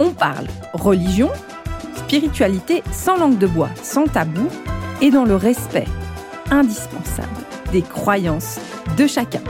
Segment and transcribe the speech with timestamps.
[0.00, 1.28] on parle religion,
[1.94, 4.48] spiritualité sans langue de bois, sans tabou
[5.02, 5.86] et dans le respect
[6.50, 7.28] indispensable
[7.70, 8.58] des croyances
[8.96, 9.42] de chacun.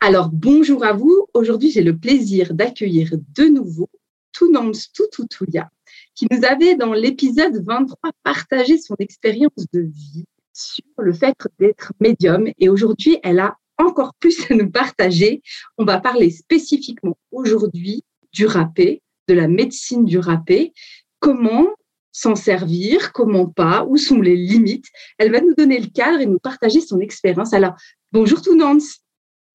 [0.00, 1.26] Alors bonjour à vous.
[1.32, 3.88] Aujourd'hui, j'ai le plaisir d'accueillir de nouveau
[4.32, 5.70] Tounans Tututulia
[6.14, 11.92] qui nous avait dans l'épisode 23 partagé son expérience de vie sur le fait d'être
[11.98, 15.42] médium et aujourd'hui, elle a encore plus à nous partager.
[15.78, 20.72] On va parler spécifiquement aujourd'hui du râpé, de la médecine du râpé,
[21.18, 21.68] comment
[22.12, 24.86] s'en servir, comment pas, où sont les limites.
[25.18, 27.52] Elle va nous donner le cadre et nous partager son expérience.
[27.52, 27.74] Alors,
[28.12, 28.98] bonjour tout Nance.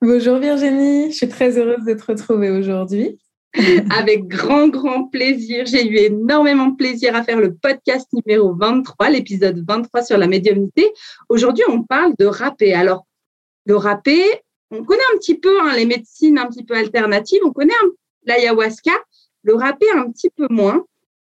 [0.01, 3.17] Bonjour Virginie, je suis très heureuse de te retrouver aujourd'hui.
[3.97, 5.65] Avec grand, grand plaisir.
[5.65, 10.27] J'ai eu énormément de plaisir à faire le podcast numéro 23, l'épisode 23 sur la
[10.27, 10.85] médiumnité.
[11.29, 12.73] Aujourd'hui, on parle de râpé.
[12.73, 13.05] Alors,
[13.65, 14.21] le râpé,
[14.71, 17.73] on connaît un petit peu hein, les médecines un petit peu alternatives, on connaît
[18.25, 18.93] l'ayahuasca,
[19.43, 20.85] le râpé un petit peu moins.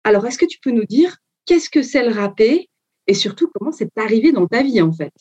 [0.05, 2.69] Alors, est-ce que tu peux nous dire qu'est-ce que c'est le râpé
[3.07, 5.13] et surtout comment c'est arrivé dans ta vie en fait?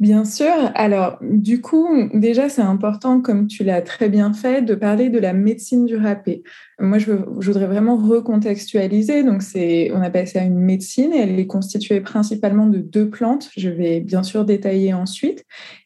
[0.00, 0.72] Bien sûr.
[0.74, 5.20] Alors, du coup, déjà, c'est important, comme tu l'as très bien fait, de parler de
[5.20, 6.42] la médecine du râpé.
[6.80, 9.22] Moi, je, voudrais vraiment recontextualiser.
[9.22, 13.50] Donc, c'est, on appelle ça une médecine et elle est constituée principalement de deux plantes.
[13.56, 15.44] Je vais bien sûr détailler ensuite.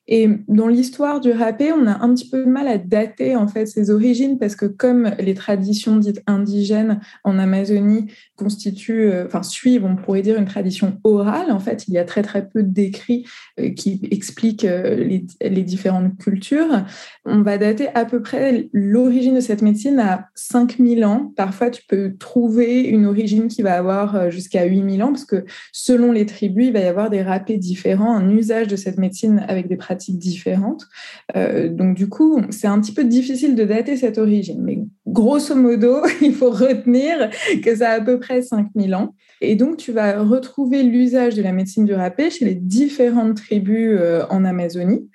[0.08, 3.48] Et dans l'histoire du râpé, on a un petit peu de mal à dater en
[3.48, 9.42] fait ses origines parce que comme les traditions dites indigènes en Amazonie constituent, euh, enfin
[9.42, 11.50] suivent, on pourrait dire une tradition orale.
[11.50, 13.26] En fait, il y a très très peu d'écrits
[13.58, 16.84] euh, qui expliquent euh, les, différentes cultures.
[17.24, 20.28] On va dater à peu près l'origine de cette médecine à
[20.76, 21.32] 5000 ans.
[21.36, 26.12] Parfois, tu peux trouver une origine qui va avoir jusqu'à 8000 ans parce que selon
[26.12, 29.68] les tribus, il va y avoir des râpés différents, un usage de cette médecine avec
[29.68, 30.86] des pratiques différentes.
[31.36, 34.62] Euh, donc du coup, c'est un petit peu difficile de dater cette origine.
[34.62, 37.30] Mais grosso modo, il faut retenir
[37.62, 39.14] que ça a à peu près 5000 ans.
[39.40, 43.96] Et donc, tu vas retrouver l'usage de la médecine du râpé chez les différentes tribus
[43.98, 45.08] euh, en Amazonie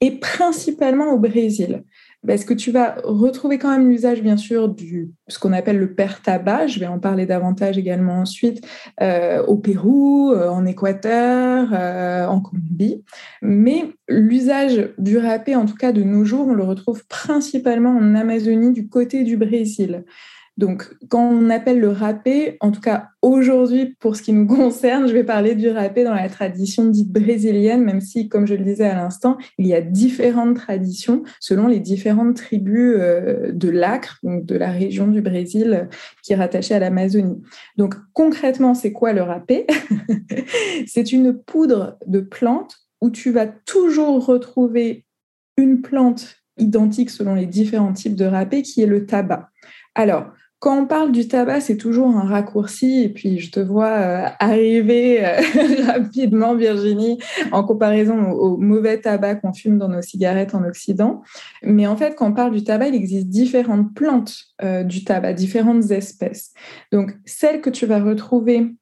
[0.00, 1.82] et principalement au Brésil
[2.26, 5.94] parce que tu vas retrouver quand même l'usage, bien sûr, du ce qu'on appelle le
[5.94, 6.68] père tabac?
[6.68, 8.66] Je vais en parler davantage également ensuite
[9.02, 13.04] euh, au Pérou, euh, en Équateur, euh, en Colombie.
[13.42, 18.14] Mais l'usage du râpé, en tout cas de nos jours, on le retrouve principalement en
[18.14, 20.04] Amazonie, du côté du Brésil.
[20.56, 25.08] Donc, quand on appelle le râpé, en tout cas aujourd'hui, pour ce qui nous concerne,
[25.08, 28.64] je vais parler du râpé dans la tradition dite brésilienne, même si, comme je le
[28.64, 34.18] disais à l'instant, il y a différentes traditions selon les différentes tribus euh, de l'Acre,
[34.22, 35.88] donc de la région du Brésil
[36.22, 37.42] qui est rattachée à l'Amazonie.
[37.76, 39.66] Donc, concrètement, c'est quoi le râpé?
[40.86, 45.04] C'est une poudre de plante où tu vas toujours retrouver
[45.56, 49.50] une plante identique selon les différents types de râpé qui est le tabac.
[49.94, 50.32] Alors,
[50.64, 53.02] quand on parle du tabac, c'est toujours un raccourci.
[53.02, 55.38] Et puis, je te vois euh, arriver euh,
[55.86, 57.18] rapidement, Virginie,
[57.52, 61.20] en comparaison au, mauvais tabac qu'on fume dans nos cigarettes en Occident.
[61.62, 65.34] Mais en fait, quand on parle du tabac, il existe différentes plantes euh, du tabac,
[65.34, 66.54] différentes espèces.
[66.92, 68.74] Donc, celles que tu vas retrouver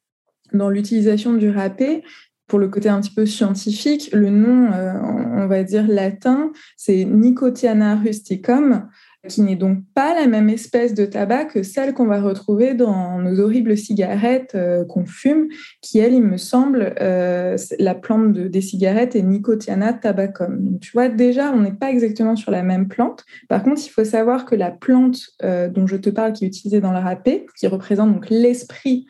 [0.52, 2.04] dans l'utilisation du râpé,
[2.46, 7.96] pour le côté un petit peu scientifique, le nom, on va dire latin, c'est Nicotiana
[7.96, 8.88] rusticum
[9.28, 13.20] qui n'est donc pas la même espèce de tabac que celle qu'on va retrouver dans
[13.20, 15.48] nos horribles cigarettes euh, qu'on fume,
[15.80, 20.58] qui, elle, il me semble, euh, la plante des cigarettes est Nicotiana tabacum.
[20.64, 23.24] Donc, tu vois, déjà, on n'est pas exactement sur la même plante.
[23.48, 26.48] Par contre, il faut savoir que la plante euh, dont je te parle, qui est
[26.48, 29.06] utilisée dans le râpé, qui représente donc l'esprit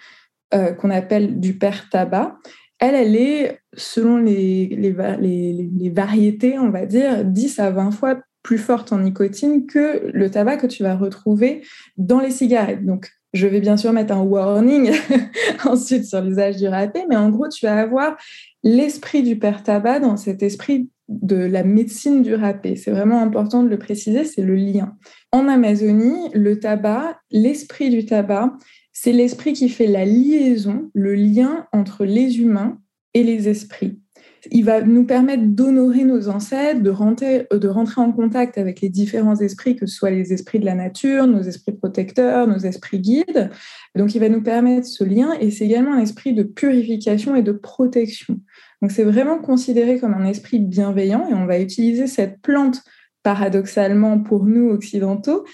[0.79, 2.37] qu'on appelle du père tabac,
[2.79, 8.59] elle, elle est, selon les, les, variétés, on va dire, 10 à 20 fois plus
[8.59, 11.63] forte en nicotine que le tabac que tu vas retrouver
[11.97, 12.85] dans les cigarettes.
[12.85, 14.93] Donc, je vais bien sûr mettre un warning
[15.65, 18.17] ensuite sur l'usage du râpé, mais en gros, tu vas avoir
[18.63, 22.77] l'esprit du père tabac dans cet esprit de la médecine du râpé.
[22.77, 24.97] C'est vraiment important de le préciser, c'est le lien.
[25.31, 28.53] En Amazonie, le tabac, l'esprit du tabac,
[28.93, 32.79] c'est l'esprit qui fait la liaison, le lien entre les humains
[33.15, 34.02] et les esprits.
[34.51, 38.89] Il va nous permettre d'honorer nos ancêtres, de rentrer, de rentrer en contact avec les
[38.89, 42.99] différents esprits, que ce soit les esprits de la nature, nos esprits protecteurs, nos esprits
[42.99, 43.51] guides.
[43.95, 47.43] Donc, il va nous permettre ce lien et c'est également un esprit de purification et
[47.43, 48.41] de protection.
[48.81, 52.83] Donc, c'est vraiment considéré comme un esprit bienveillant et on va utiliser cette plante
[53.23, 55.45] paradoxalement pour nous occidentaux.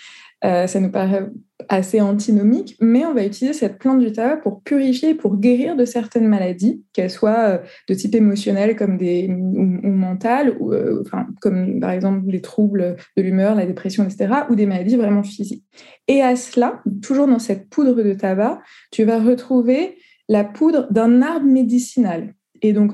[0.44, 1.28] Euh, ça nous paraît
[1.68, 5.84] assez antinomique, mais on va utiliser cette plante du tabac pour purifier, pour guérir de
[5.84, 7.58] certaines maladies, qu'elles soient euh,
[7.88, 12.96] de type émotionnel comme des, ou, mentales, ou, euh, enfin, comme par exemple les troubles
[13.16, 15.64] de l'humeur, la dépression, etc., ou des maladies vraiment physiques.
[16.06, 18.60] Et à cela, toujours dans cette poudre de tabac,
[18.92, 19.96] tu vas retrouver
[20.28, 22.34] la poudre d'un arbre médicinal.
[22.62, 22.92] Et donc,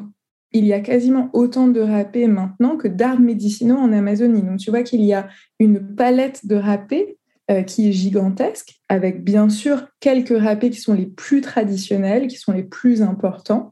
[0.53, 4.43] il y a quasiment autant de râpés maintenant que d'arbres médicinaux en Amazonie.
[4.43, 5.29] Donc, tu vois qu'il y a
[5.59, 7.19] une palette de râpés
[7.51, 12.37] euh, qui est gigantesque, avec bien sûr quelques râpés qui sont les plus traditionnels, qui
[12.37, 13.71] sont les plus importants.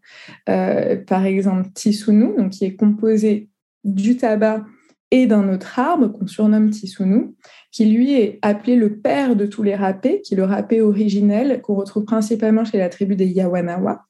[0.50, 3.48] Euh, par exemple, Tisunu, donc qui est composé
[3.84, 4.64] du tabac
[5.10, 7.34] et d'un autre arbre qu'on surnomme Tisunu,
[7.70, 11.62] qui lui est appelé le père de tous les râpés, qui est le râpé originel
[11.62, 14.04] qu'on retrouve principalement chez la tribu des Yawanawa.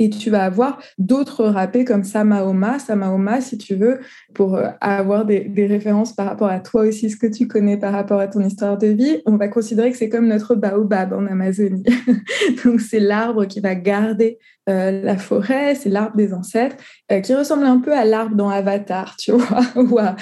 [0.00, 2.78] Et tu vas avoir d'autres râpés comme Samaoma.
[2.78, 4.00] Samaoma, si tu veux,
[4.34, 7.76] pour euh, avoir des, des, références par rapport à toi aussi, ce que tu connais
[7.76, 11.12] par rapport à ton histoire de vie, on va considérer que c'est comme notre baobab
[11.12, 11.84] en Amazonie.
[12.64, 14.38] Donc, c'est l'arbre qui va garder
[14.70, 16.76] euh, la forêt, c'est l'arbre des ancêtres,
[17.10, 20.16] euh, qui ressemble un peu à l'arbre dans Avatar, tu vois, ou à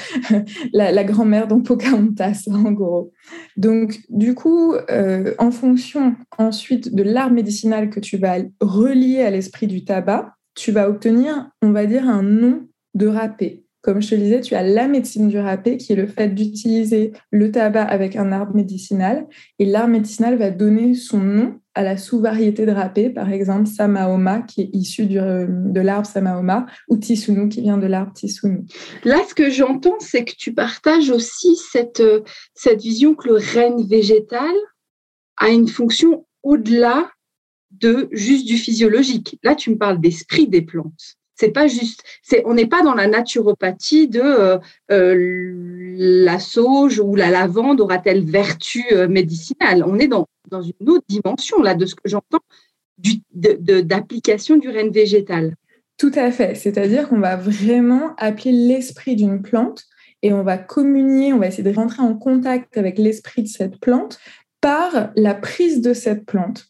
[0.72, 3.12] la, grand-mère dans Pocahontas, en gros.
[3.56, 9.30] Donc, du coup, euh, en fonction ensuite de l'arbre médicinal que tu vas relier à
[9.30, 13.64] l'esprit du tabac, tu vas obtenir, on va dire, un nom de râpé.
[13.80, 16.28] Comme je te le disais, tu as la médecine du râpé, qui est le fait
[16.34, 19.26] d'utiliser le tabac avec un arbre médicinal.
[19.58, 24.42] Et l'arbre médicinal va donner son nom à la sous-variété de râpé, par exemple Samaoma,
[24.42, 28.64] qui est issu de l'arbre Samaoma, ou Tisunu, qui vient de l'arbre Tisunu.
[29.04, 32.02] Là, ce que j'entends, c'est que tu partages aussi cette,
[32.54, 34.54] cette vision que le règne végétal
[35.36, 37.10] a une fonction au-delà
[37.70, 39.38] de juste du physiologique.
[39.42, 41.17] Là, tu me parles d'esprit des plantes.
[41.38, 42.02] C'est pas juste,
[42.46, 44.58] on n'est pas dans la naturopathie de euh,
[44.90, 45.54] euh,
[45.96, 49.84] la sauge ou la lavande aura-t-elle vertu euh, médicinale?
[49.86, 52.40] On est dans, dans une autre dimension là de ce que j'entends
[53.32, 55.54] d'application du règne végétal.
[55.96, 56.56] Tout à fait.
[56.56, 59.84] C'est-à-dire qu'on va vraiment appeler l'esprit d'une plante
[60.22, 63.78] et on va communier, on va essayer de rentrer en contact avec l'esprit de cette
[63.78, 64.18] plante
[64.60, 66.66] par la prise de cette plante.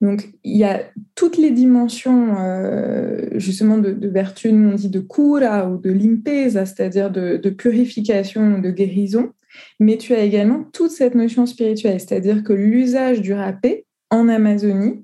[0.00, 0.82] Donc, il y a
[1.16, 7.10] toutes les dimensions, euh, justement, de, vertu, on dit de cura ou de limpeza, c'est-à-dire
[7.10, 9.32] de, de, purification, de guérison.
[9.80, 15.02] Mais tu as également toute cette notion spirituelle, c'est-à-dire que l'usage du râpé en Amazonie,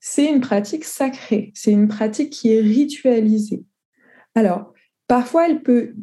[0.00, 3.64] c'est une pratique sacrée, c'est une pratique qui est ritualisée.
[4.34, 4.72] Alors,
[5.08, 5.94] parfois, elle peut,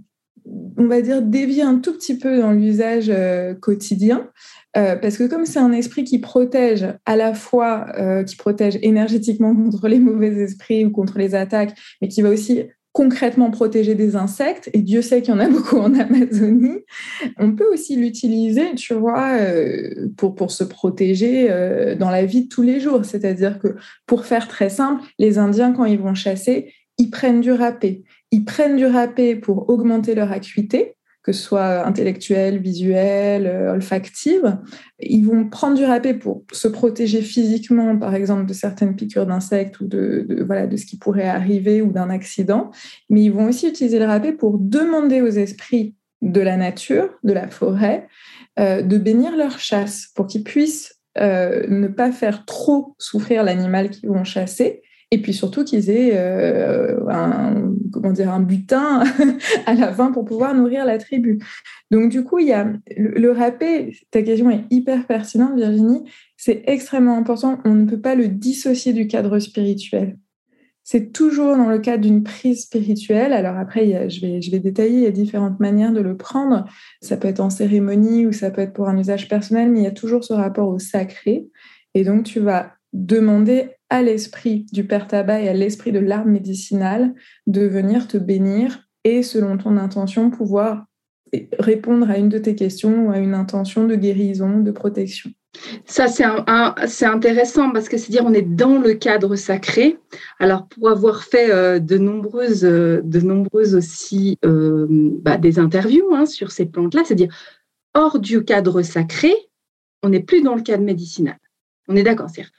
[0.77, 4.30] on va dire, dévier un tout petit peu dans l'usage euh, quotidien,
[4.77, 8.77] euh, parce que comme c'est un esprit qui protège à la fois, euh, qui protège
[8.81, 13.94] énergétiquement contre les mauvais esprits ou contre les attaques, mais qui va aussi concrètement protéger
[13.94, 16.80] des insectes, et Dieu sait qu'il y en a beaucoup en Amazonie,
[17.38, 19.38] on peut aussi l'utiliser, tu vois,
[20.15, 21.50] pour, pour se protéger
[22.00, 23.03] dans la vie de tous les jours.
[23.03, 23.75] C'est-à-dire que,
[24.06, 28.06] pour faire très simple, les Indiens, quand ils vont chasser, ils prennent du râpé.
[28.31, 30.95] Ils prennent du râpé pour augmenter leur acuité,
[31.25, 34.60] que ce soit intellectuelle, visuelle, euh, olfactive.
[35.00, 39.80] Ils vont prendre du râpé pour se protéger physiquement, par exemple, de certaines piqûres d'insectes
[39.80, 42.69] ou de, voilà, de ce qui pourrait arriver ou d'un accident.
[43.09, 47.33] Mais ils vont aussi utiliser le râpé pour demander aux esprits de la nature, de
[47.33, 48.07] la forêt,
[48.59, 53.90] euh, de bénir leur chasse pour qu'ils puissent euh, ne pas faire trop souffrir l'animal
[53.90, 59.04] qu'ils vont chasser et puis surtout qu'ils aient euh, un, comment dire, un butin
[59.66, 61.40] à la fin pour pouvoir nourrir la tribu.
[61.92, 66.64] Donc du coup, il y a le, râpé, ta question est hyper pertinente Virginie, c'est
[66.66, 70.18] extrêmement important, on ne peut pas le dissocier du cadre spirituel.
[70.83, 73.33] C'est toujours dans le cadre d'une prise spirituelle.
[73.33, 76.66] Alors après, je, vais, je vais détailler, il y a différentes manières de le prendre.
[77.02, 79.83] Ça peut être en cérémonie ou ça peut être pour un usage personnel, mais il
[79.83, 81.47] y a toujours ce rapport au sacré.
[81.95, 86.30] Et donc, tu vas demander à l'esprit du père tabac et à l'esprit de l'arbre
[86.30, 87.14] médicinal
[87.45, 90.85] de venir te bénir et selon ton intention pouvoir
[91.59, 95.30] répondre à une de tes questions ou à une intention de guérison, de protection.
[95.85, 99.97] Ça, c'est intéressant parce que c'est dire on est dans le cadre sacré.
[100.40, 106.14] Alors, pour avoir fait euh, de nombreuses, euh, de nombreuses aussi euh, bah, des interviews
[106.14, 107.33] hein, sur ces plantes-là, c'est dire
[107.94, 109.33] hors du cadre sacré,
[110.04, 111.37] on n'est plus dans le cadre médicinal.
[111.87, 112.52] On est d'accord, c'est-à-dire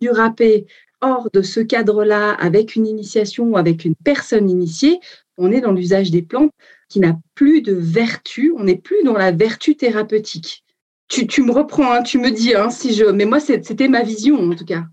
[0.00, 0.66] du râpé
[1.00, 5.00] hors de ce cadre-là, avec une initiation ou avec une personne initiée,
[5.36, 6.52] on est dans l'usage des plantes
[6.88, 10.64] qui n'a plus de vertu, on n'est plus dans la vertu thérapeutique.
[11.08, 13.04] Tu, me reprends, hein, tu me dis hein, si je.
[13.04, 14.84] Mais moi, c'était ma vision en tout cas.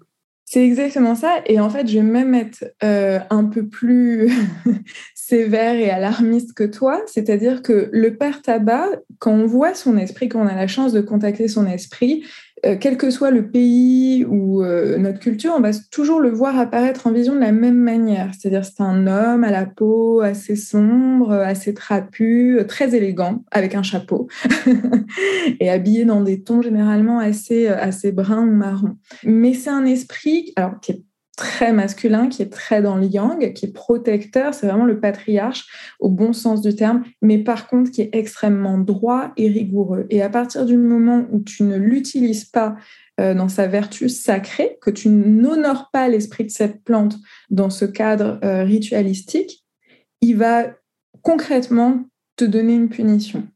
[0.43, 1.41] C'est exactement ça.
[1.45, 4.31] Et en fait, je vais même être euh, un peu plus
[5.15, 7.03] sévère et alarmiste que toi.
[7.05, 10.91] C'est-à-dire que le père tabac, quand on voit son esprit, quand on a la chance
[10.91, 12.25] de contacter son esprit,
[12.65, 16.57] euh, quel que soit le pays ou euh, notre culture, on va toujours le voir
[16.57, 18.31] apparaître en vision de la même manière.
[18.37, 23.83] C'est-à-dire c'est un homme à la peau assez sombre, assez trapu, très élégant, avec un
[23.83, 24.27] chapeau,
[25.59, 28.97] et habillé dans des tons généralement assez, assez bruns ou marrons.
[29.23, 31.03] Mais c'est un esprit alors, qui est
[31.39, 35.67] très masculin, qui est très dans le yang, qui est protecteur, c'est vraiment le patriarche
[36.01, 40.05] au bon sens du terme, mais par contre qui est extrêmement droit et rigoureux.
[40.09, 42.75] Et à partir du moment où tu ne l'utilises pas
[43.21, 47.15] euh, dans sa vertu sacrée, que tu n'honores pas l'esprit de cette plante
[47.49, 49.65] dans ce cadre euh, ritualistique,
[50.19, 50.65] il va
[51.21, 52.03] concrètement
[52.35, 53.47] te donner une punition.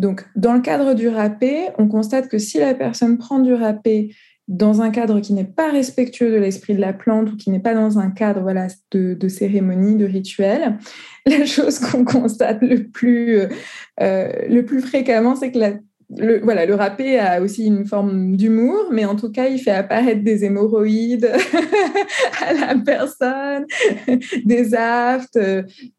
[0.00, 4.16] Donc, dans le cadre du râpé, on constate que si la personne prend du râpé
[4.50, 7.60] dans un cadre qui n'est pas respectueux de l'esprit de la plante ou qui n'est
[7.60, 10.76] pas dans un cadre voilà, de, cérémonie, de rituel,
[11.26, 13.48] la chose qu'on constate le plus, euh,
[14.48, 15.58] le plus fréquemment, c'est que
[16.18, 19.70] le, voilà, le râpé a aussi une forme d'humour, mais en tout cas, il fait
[19.70, 21.30] apparaître des hémorroïdes
[22.44, 23.66] à la personne,
[24.44, 25.38] des aftes.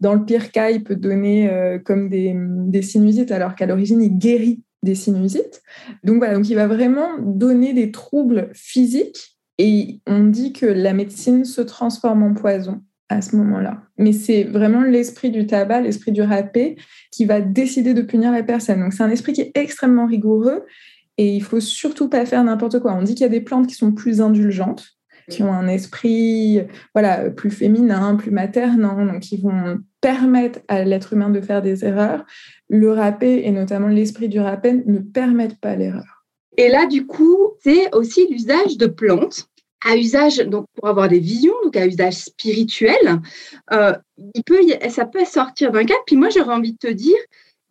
[0.01, 4.01] Dans le pire cas, il peut donner euh, comme des, des sinusites, alors qu'à l'origine,
[4.01, 5.61] il guérit des sinusites.
[6.03, 10.93] Donc voilà, donc il va vraiment donner des troubles physiques et on dit que la
[10.93, 13.83] médecine se transforme en poison à ce moment-là.
[13.97, 16.77] Mais c'est vraiment l'esprit du tabac, l'esprit du râpé
[17.11, 18.79] qui va décider de punir la personne.
[18.79, 20.65] Donc c'est un esprit qui est extrêmement rigoureux
[21.17, 22.93] et il faut surtout pas faire n'importe quoi.
[22.93, 24.97] On dit qu'il y a des plantes qui sont plus indulgentes,
[25.29, 26.61] qui ont un esprit
[26.93, 31.85] voilà plus féminin, plus maternant, donc qui vont permettre à l'être humain de faire des
[31.85, 32.25] erreurs.
[32.69, 36.25] Le râpé et notamment l'esprit du râpé ne permettent pas l'erreur.
[36.57, 39.47] Et là, du coup, c'est aussi l'usage de plantes
[39.85, 43.21] à usage, donc pour avoir des visions, donc à usage spirituel.
[43.71, 43.93] Euh,
[44.35, 44.59] il peut,
[44.89, 46.03] ça peut sortir d'un cadre.
[46.05, 47.17] Puis moi, j'aurais envie de te dire,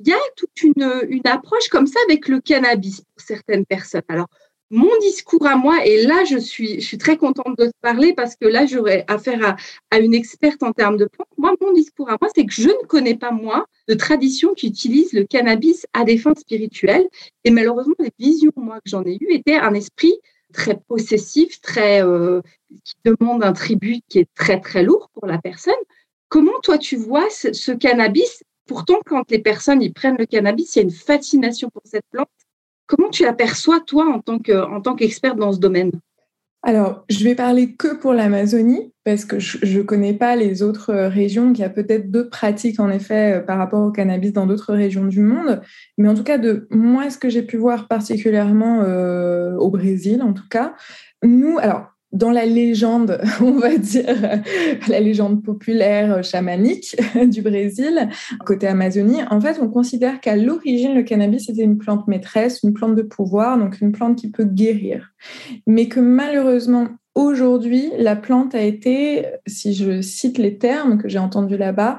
[0.00, 4.02] il y a toute une, une approche comme ça avec le cannabis pour certaines personnes.
[4.09, 4.28] Alors,
[4.70, 8.14] mon discours à moi, et là, je suis, je suis très contente de te parler
[8.14, 9.56] parce que là, j'aurais affaire
[9.90, 11.28] à, une experte en termes de plantes.
[11.36, 14.68] Moi, mon discours à moi, c'est que je ne connais pas, moi, de tradition qui
[14.68, 17.08] utilise le cannabis à des fins spirituelles.
[17.44, 20.14] Et malheureusement, les visions, moi, que j'en ai eues étaient un esprit
[20.52, 22.40] très possessif, très, euh,
[22.84, 25.74] qui demande un tribut qui est très, très lourd pour la personne.
[26.28, 28.44] Comment, toi, tu vois ce, ce cannabis?
[28.66, 32.04] Pourtant, quand les personnes y prennent le cannabis, il y a une fascination pour cette
[32.12, 32.28] plante
[32.90, 35.92] Comment tu l'aperçois, toi, en tant, qu'experte dans ce domaine?
[36.64, 40.92] Alors, je vais parler que pour l'Amazonie, parce que je ne connais pas les autres
[40.92, 44.44] régions, Il y a peut-être d'autres pratiques, en effet, euh, par rapport au cannabis dans
[44.44, 45.62] d'autres régions du monde.
[45.99, 50.20] Mais en tout cas, de moi, ce que j'ai pu voir particulièrement euh, au Brésil,
[50.20, 50.75] en tout cas,
[51.23, 54.42] nous, alors, dans la légende, on va dire,
[54.88, 58.08] la légende populaire chamanique du Brésil,
[58.44, 62.72] côté Amazonie, en fait, on considère qu'à l'origine, le cannabis était une plante maîtresse, une
[62.72, 65.12] plante de pouvoir, donc une plante qui peut guérir.
[65.66, 71.18] Mais que malheureusement, aujourd'hui, la plante a été, si je cite les termes que j'ai
[71.18, 71.98] entendus là-bas,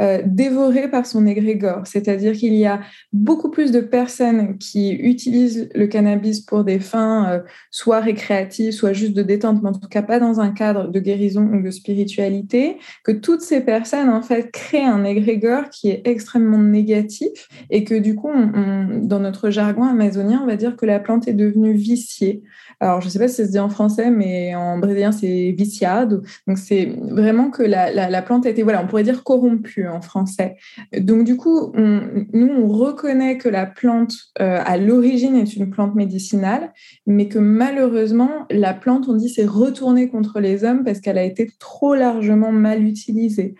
[0.00, 1.82] euh, dévoré par son égrégore.
[1.86, 2.80] C'est-à-dire qu'il y a
[3.12, 8.94] beaucoup plus de personnes qui utilisent le cannabis pour des fins euh, soit récréatives, soit
[8.94, 11.70] juste de détente, mais en tout cas pas dans un cadre de guérison ou de
[11.70, 17.84] spiritualité, que toutes ces personnes, en fait, créent un égrégore qui est extrêmement négatif et
[17.84, 21.74] que du coup, dans notre jargon amazonien, on va dire que la plante est devenue
[21.74, 22.42] viciée.
[22.80, 25.54] Alors, je ne sais pas si ça se dit en français, mais en brésilien, c'est
[25.56, 26.22] viciado.
[26.48, 30.56] Donc, c'est vraiment que la, la, plante a été, voilà, on pourrait dire corrompue français.
[30.96, 35.94] Donc, du coup, nous, on reconnaît que la plante, euh, à l'origine, est une plante
[35.94, 36.72] médicinale,
[37.06, 41.24] mais que malheureusement, la plante, on dit, s'est retournée contre les hommes parce qu'elle a
[41.24, 43.54] été trop largement mal utilisée.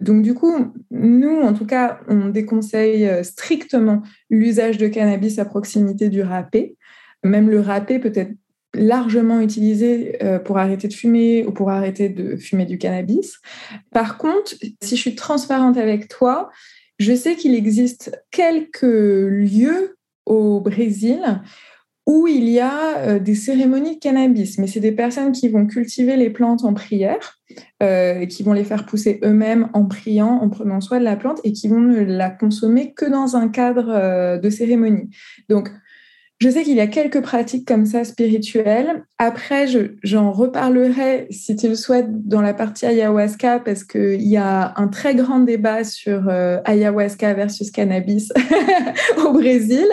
[0.00, 5.44] Donc du coup, nous, en tout cas, on déconseille euh, strictement l'usage de cannabis à
[5.44, 6.76] proximité du râpé.
[7.24, 8.32] Même le râpé peut être
[8.78, 13.38] largement utilisé euh, pour arrêter de fumer ou pour arrêter de fumer du cannabis.
[13.92, 16.50] Par contre, si je suis transparente avec toi,
[16.98, 21.42] je sais qu'il existe quelques lieux au Brésil
[22.06, 25.66] où il y a euh, des cérémonies de cannabis, mais c'est des personnes qui vont
[25.66, 27.38] cultiver les plantes en prière,
[27.82, 31.38] euh, qui vont les faire pousser eux-mêmes en priant, en prenant soin de la plante
[31.44, 35.10] et qui vont ne la consommer que dans un cadre de cérémonie.
[35.50, 35.70] Donc,
[36.40, 39.02] je sais qu'il y a quelques pratiques comme ça spirituelles.
[39.18, 39.66] Après,
[40.04, 44.86] j'en reparlerai, si tu le souhaites, dans la partie ayahuasca, parce qu'il y a un
[44.86, 48.32] très grand débat sur euh, ayahuasca versus cannabis
[49.26, 49.88] au Brésil.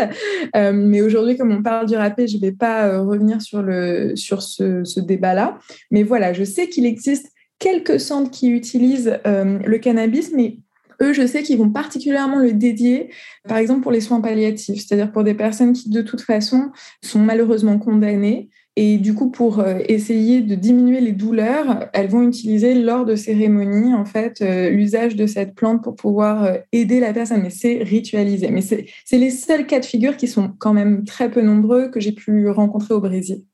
[0.56, 3.64] Euh, mais aujourd'hui, comme on parle du râpé, je ne vais pas euh, revenir sur,
[3.64, 5.58] le, sur ce, ce débat-là.
[5.90, 10.60] Mais voilà, je sais qu'il existe quelques centres qui utilisent le cannabis, mais
[11.02, 13.10] eux, je sais qu'ils vont particulièrement le dédier,
[13.48, 16.72] par exemple, pour les soins palliatifs, c'est-à-dire pour des personnes qui, de toute façon,
[17.04, 18.50] sont malheureusement condamnées.
[18.78, 23.16] Et du coup, pour euh, essayer de diminuer les douleurs, elles vont utiliser lors de
[23.16, 27.42] cérémonies, en fait, euh, l'usage de cette plante pour pouvoir euh, aider la personne.
[27.42, 28.52] Mais c'est ritualisé.
[28.52, 32.02] Mais c'est les seuls cas de figure qui sont quand même très peu nombreux que
[32.02, 33.46] j'ai pu rencontrer au Brésil.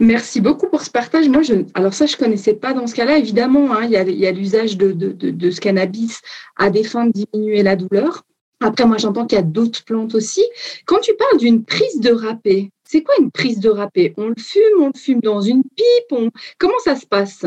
[0.00, 1.28] Merci beaucoup pour ce partage.
[1.28, 3.18] Moi, je, alors ça, je connaissais pas dans ce cas-là.
[3.18, 6.20] Évidemment, hein, il y a, l'usage de, de, ce cannabis
[6.56, 8.22] à des fins de diminuer la douleur.
[8.60, 10.42] Après, moi, j'entends qu'il y a d'autres plantes aussi.
[10.86, 14.14] Quand tu parles d'une prise de râpé, c'est quoi une prise de râpé?
[14.16, 16.32] On le fume, on le fume dans une pipe.
[16.58, 17.44] Comment ça se passe?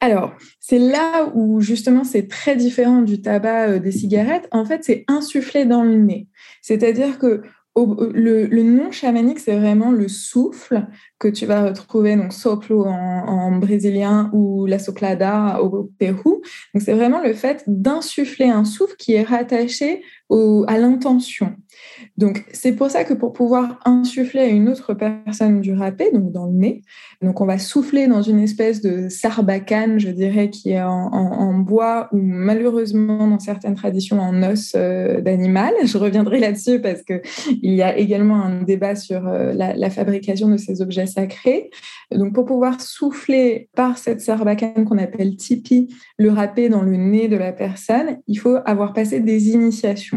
[0.00, 4.48] Alors, c'est là où justement c'est très différent du tabac euh, des cigarettes.
[4.50, 6.26] En fait, c'est insufflé dans le nez.
[6.60, 7.42] C'est-à-dire que
[7.76, 10.86] le, nom chamanique, c'est vraiment le souffle
[11.18, 16.42] que tu vas retrouver, donc soplo en, brésilien ou la soplada au Pérou.
[16.72, 21.54] Donc, c'est vraiment le fait d'insuffler un souffle qui est rattaché à l'intention.
[22.16, 26.32] Donc, c'est pour ça que pour pouvoir insuffler à une autre personne du râpé, donc
[26.32, 26.82] dans le nez,
[27.22, 32.08] donc on va souffler dans une espèce de sarbacane, je dirais, qui est en, bois
[32.12, 35.72] ou malheureusement dans certaines traditions en os euh, d'animal.
[35.84, 37.22] Je reviendrai là-dessus parce qu'il
[37.62, 41.70] y a également un débat sur euh, la, la, fabrication de ces objets sacrés.
[42.10, 47.28] Donc, pour pouvoir souffler par cette sarbacane qu'on appelle tipi, le râpé dans le nez
[47.28, 50.13] de la personne, il faut avoir passé des initiations.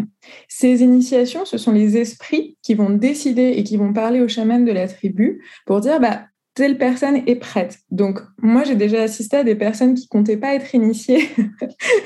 [0.47, 4.59] Ces initiations, ce sont les esprits qui vont décider et qui vont parler aux chamans
[4.59, 6.21] de la tribu pour dire bah,
[6.57, 7.77] telle personne est prête.
[7.91, 11.29] Donc, moi, j'ai déjà assisté à des personnes qui comptaient pas être initiées,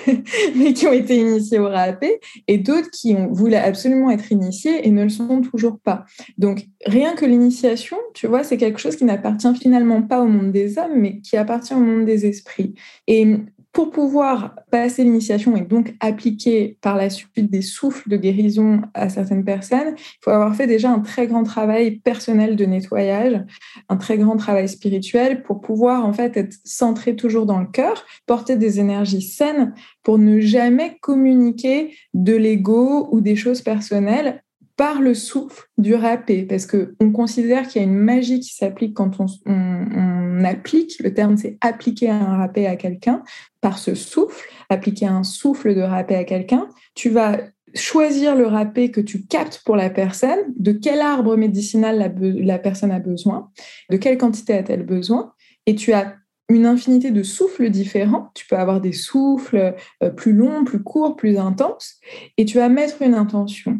[0.57, 2.03] mais qui ont été initiées au RAP,
[2.49, 6.03] et d'autres qui ont voulu absolument être initiées et ne le sont toujours pas.
[6.37, 10.51] Donc, rien que l'initiation, tu vois, c'est quelque chose qui n'appartient finalement pas au monde
[10.51, 12.73] des hommes, mais qui appartient au monde des esprits.
[13.07, 13.37] Et
[13.73, 19.07] pour pouvoir passer l'initiation et donc appliquer par la suite des souffles de guérison à
[19.07, 23.41] certaines personnes, il faut avoir fait déjà un très grand travail personnel de nettoyage,
[23.87, 28.05] un très grand travail spirituel pour pouvoir en fait être centré toujours dans le cœur,
[28.25, 34.43] porter des énergies saines pour ne jamais communiquer de l'ego ou des choses personnelles
[34.81, 38.95] par le souffle du râpé, parce qu'on considère qu'il y a une magie qui s'applique
[38.95, 43.21] quand on, applique, le terme c'est appliquer un râpé à quelqu'un,
[43.61, 47.37] par ce souffle, appliquer un souffle de râpé à quelqu'un, tu vas
[47.75, 52.57] choisir le râpé que tu captes pour la personne, de quel arbre médicinal la, la
[52.57, 53.51] personne a besoin,
[53.91, 55.33] de quelle quantité a-t-elle besoin,
[55.67, 56.15] et tu as
[56.49, 58.31] une infinité de souffles différents.
[58.33, 61.99] Tu peux avoir des souffles euh, plus longs, plus courts, plus intenses,
[62.37, 63.79] et tu vas mettre une intention.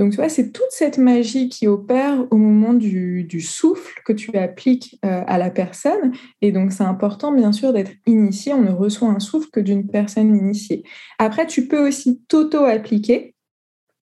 [0.00, 4.34] Donc, tu vois, c'est toute cette magie qui opère au moment du, souffle que tu
[4.34, 6.12] appliques euh, à la personne.
[6.40, 8.54] Et donc, c'est important, bien sûr, d'être initié.
[8.54, 10.84] On ne reçoit un souffle que d'une personne initiée.
[11.18, 13.34] Après, tu peux aussi t'auto-appliquer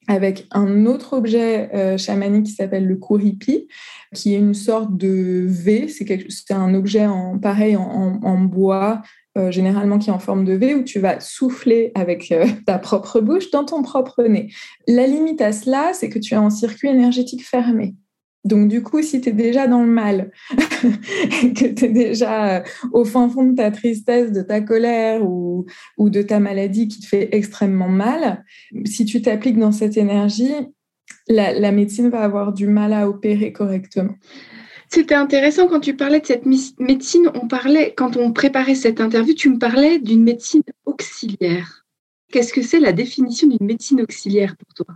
[0.06, 3.66] avec un autre objet euh, chamanique qui s'appelle le kuripi,
[4.14, 5.88] qui est une sorte de V.
[5.88, 9.02] C'est un objet en, pareil en bois
[9.38, 12.79] euh, généralement qui est en forme de V, où tu vas souffler avec euh, ta
[12.79, 14.53] propre bouche dans ton propre nez.
[14.87, 17.94] La limite à cela, c'est que tu as un circuit énergétique fermé.
[18.44, 22.62] Donc du coup, si tu es déjà dans le mal, que tu es déjà euh,
[22.92, 25.66] au fin fond de ta tristesse, de ta colère ou
[25.98, 28.44] de ta maladie qui te fait extrêmement mal,
[28.85, 30.55] si tu t'appliques dans cette énergie,
[31.29, 34.14] la médecine va avoir du mal à opérer correctement.
[34.90, 37.31] C'était intéressant quand tu parlais de cette médecine.
[37.35, 41.85] On parlait, quand on préparait cette interview, tu me parlais d'une médecine auxiliaire.
[42.33, 44.94] Qu'est-ce que c'est la définition d'une médecine auxiliaire pour toi?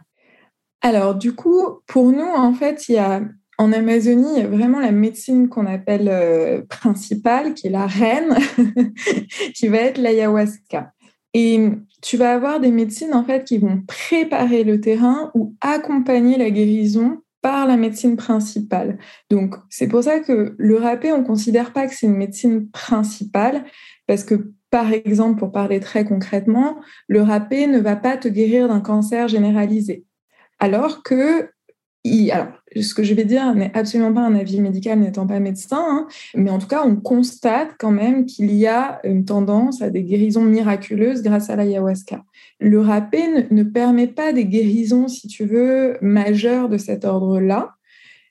[0.81, 3.23] Alors, du coup, pour nous, en fait, il y a
[3.59, 7.87] en Amazonie, il y a vraiment la médecine qu'on appelle euh, principale, qui est la
[7.87, 8.37] reine,
[9.55, 10.93] qui va être l'ayahuasca.
[11.35, 11.69] Et
[12.03, 16.51] tu vas avoir des médecines en fait qui vont préparer le terrain ou accompagner la
[16.51, 18.99] guérison par la médecine principale.
[19.29, 22.71] Donc, c'est pour ça que le râpé, on ne considère pas que c'est une médecine
[22.71, 23.65] principale,
[24.07, 28.69] parce que, par exemple, pour parler très concrètement, le râpé ne va pas te guérir
[28.69, 30.05] d'un cancer généralisé.
[30.61, 31.51] Alors que,
[32.31, 35.85] alors, ce que je vais dire n'est absolument pas un avis médical n'étant pas médecin,
[35.89, 39.91] hein, mais en tout cas, on constate quand même qu'il y a une tendance à
[39.91, 42.25] des guérisons miraculeuses grâce à l'ayahuasca
[42.63, 47.75] le râpé ne, permet pas des guérisons, si tu veux, majeures de cet ordre-là.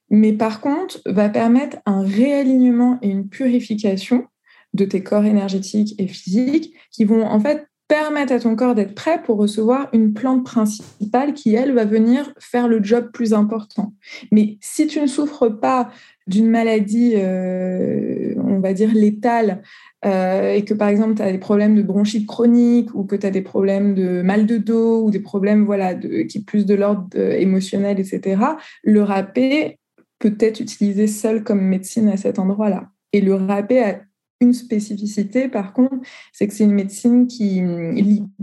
[0.10, 4.25] mais par contre va permettre un réalignement et une purification
[4.73, 8.95] de tes corps énergétiques et physiques qui vont en fait permettre à ton corps d'être
[8.95, 13.91] prêt pour recevoir une plante principale qui, elle, va venir faire le job plus important.
[14.32, 15.89] Mais si tu ne souffres pas
[16.25, 19.62] d'une maladie, euh, on va dire, létale,
[20.06, 23.27] euh, et que par exemple tu as des problèmes de bronchite chronique ou que tu
[23.27, 26.75] as des problèmes de mal de dos ou des problèmes voilà, de, qui plus de
[26.75, 28.41] l'ordre euh, émotionnel, etc.,
[28.84, 29.80] le râpé
[30.19, 32.88] peut être utilisé seul comme médecine à cet endroit-là.
[33.12, 33.99] Et le râpé a
[34.41, 35.95] une spécificité, par contre,
[36.34, 37.62] c'est que c'est une médecine qui,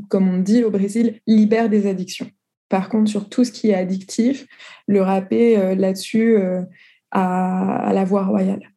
[0.08, 2.30] comme on dit au Brésil, libère des addictions.
[2.68, 4.46] Par contre, sur tout ce qui est addictif,
[4.86, 6.62] le râpé euh, là-dessus euh,
[7.10, 8.70] a, la voie royale.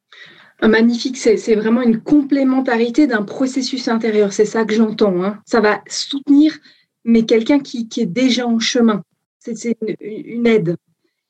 [0.60, 4.32] Ah, magnifique, c'est vraiment une complémentarité d'un processus intérieur.
[4.32, 5.24] C'est ça que j'entends.
[5.24, 5.40] Hein.
[5.46, 6.58] Ça va soutenir,
[7.04, 9.04] mais quelqu'un qui, est déjà en chemin.
[9.40, 10.78] C'est une, une, aide.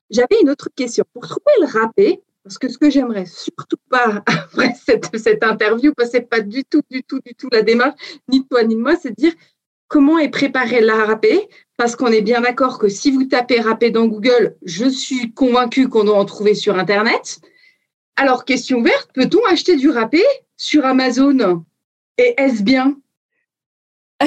[0.09, 1.05] J'avais une autre question.
[1.13, 6.09] Pour trouver le râpé, parce que ce que j'aimerais surtout pas après cette, interview, parce
[6.09, 7.95] que c'est pas du tout, du tout, du tout la démarche,
[8.27, 9.33] ni de toi ni de moi, c'est de dire
[9.87, 13.91] comment est préparé la râpé, parce qu'on est bien d'accord que si vous tapez râpé
[13.91, 17.41] dans Google, je suis convaincue qu'on doit en trouver sur Internet.
[18.15, 20.23] Alors, question ouverte, peut-on acheter du râpé
[20.55, 21.65] sur Amazon?
[22.17, 22.97] Et est-ce bien?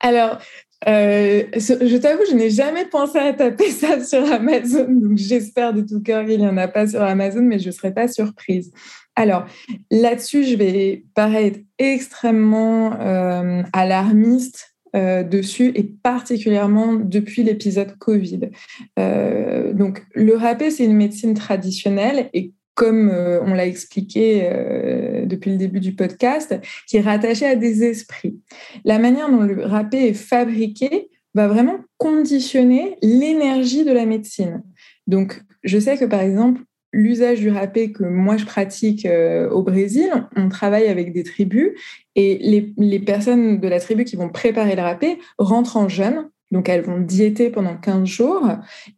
[0.00, 0.38] Alors,
[0.86, 6.00] euh, je t'avoue, je n'ai jamais pensé à taper ça sur Amazon, j'espère de tout
[6.00, 8.72] cœur qu'il n'y en a pas sur Amazon, mais je ne serais pas surprise.
[9.16, 9.46] Alors,
[9.90, 18.50] là-dessus, je vais paraître extrêmement euh, alarmiste euh, dessus, et particulièrement depuis l'épisode Covid.
[18.96, 25.50] donc, le râpé, c'est une médecine traditionnelle, et comme euh, on l'a expliqué euh, depuis
[25.50, 26.54] le début du podcast,
[26.86, 28.38] qui est rattaché à des esprits.
[28.84, 34.62] La manière dont le râpé est fabriqué va vraiment conditionner l'énergie de la médecine.
[35.08, 36.60] Donc, je sais que par exemple,
[36.92, 41.72] l'usage du râpé que moi je pratique euh, au Brésil, on travaille avec des tribus
[42.14, 46.28] et les, les, personnes de la tribu qui vont préparer le râpé rentrent en jeûne
[46.50, 48.48] donc, elles vont diéter pendant 15 jours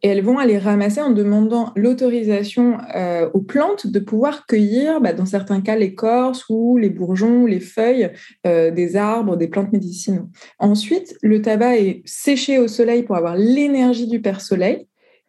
[0.01, 5.11] et elles vont aller ramasser en demandant l'autorisation euh, aux plantes de pouvoir cueillir, bah,
[5.11, 8.11] dans certains cas, l'écorce ou les bourgeons ou les feuilles
[8.47, 10.29] euh, des arbres, des plantes médicinaux.
[10.59, 14.87] Ensuite, le tabac est séché au soleil pour avoir l'énergie du père soleil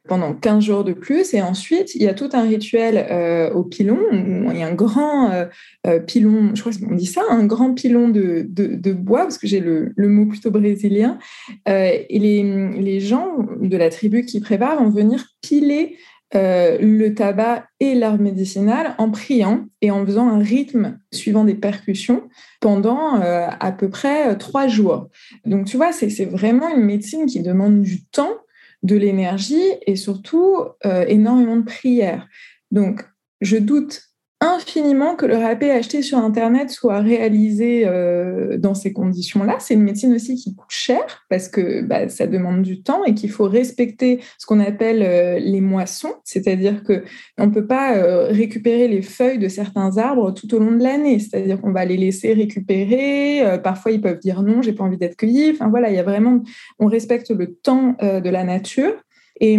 [0.09, 1.35] pendant 15 jours de plus.
[1.35, 3.99] Et ensuite, il y a tout un rituel euh, au pilon.
[4.13, 5.47] il y a un grand euh,
[5.87, 9.61] euh, pilon, je crois qu'on dit ça, un grand pilon de, bois, parce que j'ai
[9.61, 11.19] le, mot plutôt brésilien.
[11.67, 15.97] et les, gens de la tribu qui préparent vont venir piler
[16.35, 22.29] le tabac et l'arbre médicinal en priant et en faisant un rythme suivant des percussions
[22.61, 25.09] pendant à peu près trois jours.
[25.47, 28.42] Donc, tu vois, c'est vraiment une médecine qui demande du temps
[28.83, 32.29] de l'énergie et surtout euh, énormément de prières.
[32.71, 33.05] Donc,
[33.41, 34.03] je doute
[34.43, 39.59] infiniment que le râpé acheté sur Internet soit réalisé euh, dans ces conditions-là.
[39.61, 43.15] C'est une médecine aussi qui coûte cher parce que bah, ça demande du temps et
[43.15, 47.05] qu'il faut respecter ce qu'on appelle euh, les moissons, c'est-à-dire que
[47.39, 50.83] on ne peut pas euh, récupérer les feuilles de certains arbres tout au long de
[50.83, 53.61] l'année, c'est-à-dire qu'on va les laisser récupérer.
[53.63, 55.53] parfois, ils peuvent dire non, j'ai pas envie d'être cueilli.
[55.53, 56.41] Enfin voilà, il y a vraiment,
[56.81, 58.95] on respecte le temps de la nature
[59.41, 59.59] et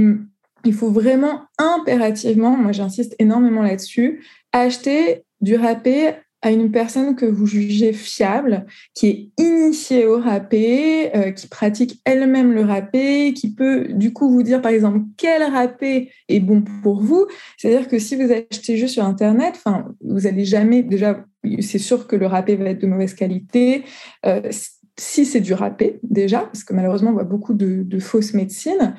[0.66, 4.22] il faut vraiment impérativement, moi j'insiste énormément là-dessus,
[4.54, 6.14] acheter du râpé
[6.44, 12.02] à une personne que vous jugez fiable, qui est initiée au râpé, euh, qui pratique
[12.04, 16.62] elle-même le râpé, qui peut du coup vous dire par exemple quel râpé est bon
[16.84, 17.28] pour vous.
[17.58, 19.58] C'est-à-dire que si vous achetez juste sur Internet,
[20.02, 21.26] vous allez jamais, déjà,
[21.62, 23.86] c'est sûr que le râpé va être de mauvaise qualité.
[24.26, 24.42] Euh,
[25.00, 28.96] si c'est du râpé, déjà, parce que malheureusement, on voit beaucoup de fausses médecines.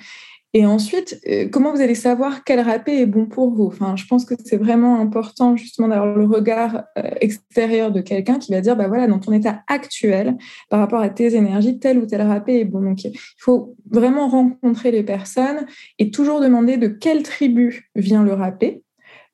[0.56, 3.66] Et ensuite, euh, comment vous allez savoir quel râpé est bon pour vous?
[3.66, 8.38] Enfin, Je pense que c'est vraiment important justement d'avoir le regard euh, extérieur de quelqu'un
[8.38, 10.36] qui va dire, bah voilà, dans ton état actuel,
[10.70, 12.82] par rapport à tes énergies, tel ou tel râpé est bon.
[12.82, 15.66] Donc, il faut vraiment rencontrer les personnes
[15.98, 18.84] et toujours demander de quelle tribu vient le râpé,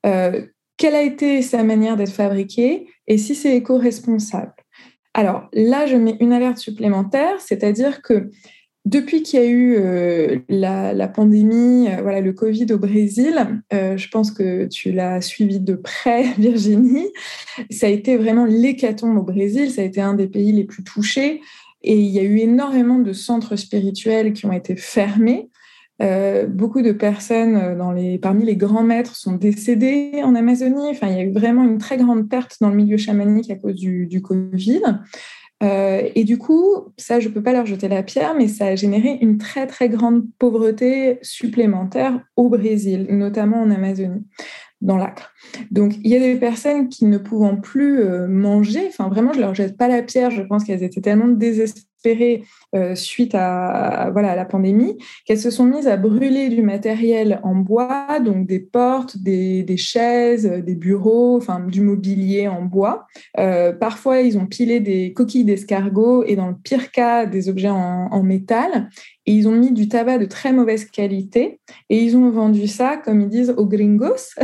[0.06, 0.46] euh,
[0.78, 4.54] quelle a été sa manière d'être fabriqué et si c'est éco-responsable.
[5.12, 8.30] Alors là, je mets une alerte supplémentaire, c'est-à-dire que
[8.86, 13.98] depuis qu'il y a eu euh, la, pandémie, euh, voilà, le Covid au Brésil, euh,
[13.98, 17.08] je pense que tu l'as suivi de près, Virginie.
[17.70, 19.70] Ça a été vraiment l'hécatombe au Brésil.
[19.70, 21.42] Ça a été un des pays les plus touchés.
[21.82, 25.48] Et il y a eu énormément de centres spirituels qui ont été fermés.
[26.48, 27.78] beaucoup de personnes
[28.20, 30.90] parmi les grands maîtres sont décédés en Amazonie.
[30.90, 33.56] Enfin, il y a eu vraiment une très grande perte dans le milieu chamanique à
[33.56, 34.82] cause du Covid.
[35.62, 36.64] Et du coup,
[36.96, 39.66] ça, je ne peux pas leur jeter la pierre, mais ça a généré une très,
[39.66, 44.24] très grande pauvreté supplémentaire au Brésil, notamment en Amazonie
[44.80, 45.34] dans l'acre.
[45.70, 49.54] Donc, il y a des personnes qui ne pouvant plus manger, enfin vraiment, je leur
[49.54, 54.44] jette pas la pierre, je pense qu'elles étaient tellement désespérées euh, suite à, voilà, la
[54.44, 59.76] pandémie, qu'elles se sont mises à brûler du matériel en bois, donc des portes, des,
[59.76, 63.06] chaises, des bureaux, du mobilier en bois.
[63.38, 67.70] Euh, parfois, ils ont pilé des coquilles d'escargot et dans le pire cas, des objets
[67.70, 68.88] en métal.
[69.26, 72.96] Et ils ont mis du tabac de très mauvaise qualité et ils ont vendu ça,
[72.96, 74.34] comme ils disent, aux gringos,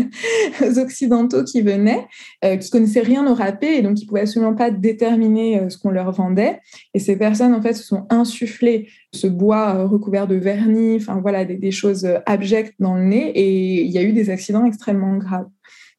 [0.62, 2.06] aux occidentaux qui venaient,
[2.44, 5.76] euh, qui connaissaient rien au râpé et donc qui pouvaient absolument pas déterminer euh, ce
[5.76, 6.60] qu'on leur vendait.
[6.94, 11.20] Et ces personnes, en fait, se sont insufflées ce bois euh, recouvert de vernis, enfin
[11.20, 14.64] voilà, des, des, choses abjectes dans le nez et il y a eu des accidents
[14.64, 15.48] extrêmement graves.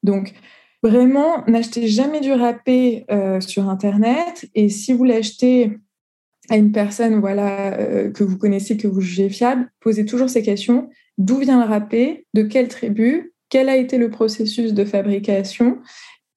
[0.01, 0.33] Donc,
[0.85, 3.05] Vraiment, n'achetez jamais du râpé
[3.39, 4.49] sur Internet.
[4.53, 5.77] Et si vous l'achetez
[6.49, 10.43] à une personne voilà, euh, que vous connaissez, que vous jugez fiable, posez toujours ces
[10.43, 10.89] questions.
[11.17, 12.25] D'où vient le râpé?
[12.33, 13.33] De quelle tribu?
[13.49, 15.79] Quel a été le processus de fabrication?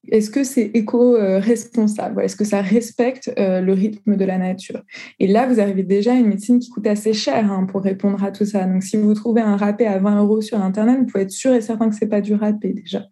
[0.09, 2.23] Est-ce que c'est éco-responsable?
[2.23, 4.83] Est-ce que ça respecte euh, le rythme de la nature?
[5.19, 8.23] Et là, vous arrivez déjà à une médecine qui coûte assez cher hein, pour répondre
[8.23, 8.65] à tout ça.
[8.67, 11.53] Donc, si vous trouvez un râpé à 20 euros sur Internet, vous pouvez être sûr
[11.55, 13.07] et certain que ce n'est pas du râpé déjà.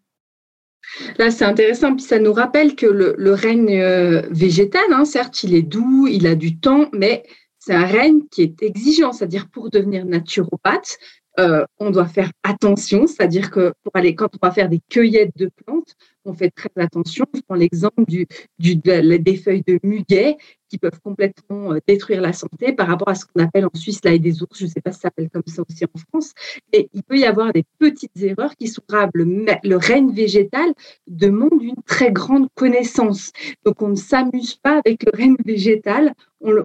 [1.18, 5.54] Là, c'est intéressant, puis ça nous rappelle que le, règne euh, végétal, hein, certes, il
[5.54, 7.24] est doux, il a du temps, mais
[7.58, 10.98] c'est un règne qui est exigeant, c'est-à-dire pour devenir naturopathe,
[11.40, 15.36] euh, on doit faire attention, c'est-à-dire que pour aller, quand on va faire des cueillettes
[15.36, 15.94] de plantes,
[16.24, 17.26] on fait très attention.
[17.34, 18.26] Je prends l'exemple du,
[18.58, 20.36] des feuilles de muguet
[20.68, 24.00] qui peuvent complètement euh, détruire la santé par rapport à ce qu'on appelle en Suisse
[24.04, 24.58] l'ail des ours.
[24.58, 26.32] Je ne sais pas si ça s'appelle comme ça aussi en France.
[26.72, 29.10] Et il peut y avoir des petites erreurs qui sont graves.
[29.14, 30.72] Le, règne végétal
[31.06, 33.32] demande une très grande connaissance.
[33.64, 36.14] Donc on ne s'amuse pas avec le règne végétal.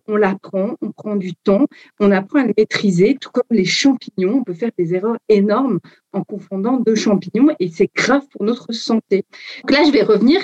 [0.07, 1.65] On, l'apprend, on prend du temps,
[2.01, 4.39] on apprend à le maîtriser, tout comme les champignons.
[4.39, 5.79] On peut faire des erreurs énormes
[6.11, 9.23] en confondant deux champignons et c'est grave pour notre santé.
[9.61, 10.41] Donc là, je vais revenir,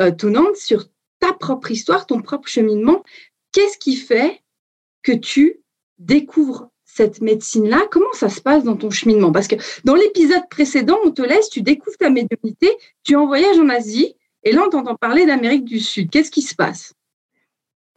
[0.00, 0.10] euh,
[0.54, 0.86] sur
[1.32, 3.02] propre histoire, ton propre cheminement.
[3.52, 4.42] Qu'est-ce qui fait
[5.02, 5.60] que tu
[5.98, 7.86] découvres cette médecine-là?
[7.90, 9.32] Comment ça se passe dans ton cheminement?
[9.32, 12.70] Parce que dans l'épisode précédent, on te laisse, tu découvres ta médiumnité,
[13.04, 14.14] tu es en voyage en Asie,
[14.44, 16.10] et là, on t'entend parler d'Amérique du Sud.
[16.10, 16.94] Qu'est-ce qui se passe?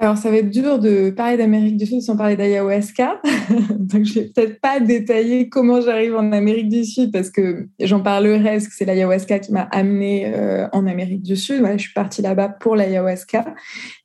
[0.02, 3.22] Alors, ça va être dur de parler d'Amérique du Sud sans parler d'ayahuasca.
[3.78, 8.02] Donc, je vais peut-être pas détailler comment j'arrive en Amérique du Sud parce que j'en
[8.02, 11.64] parlerai, parce que c'est l'ayahuasca qui m'a amenée euh, en Amérique du Sud.
[11.74, 13.54] je suis partie là-bas pour l'ayahuasca.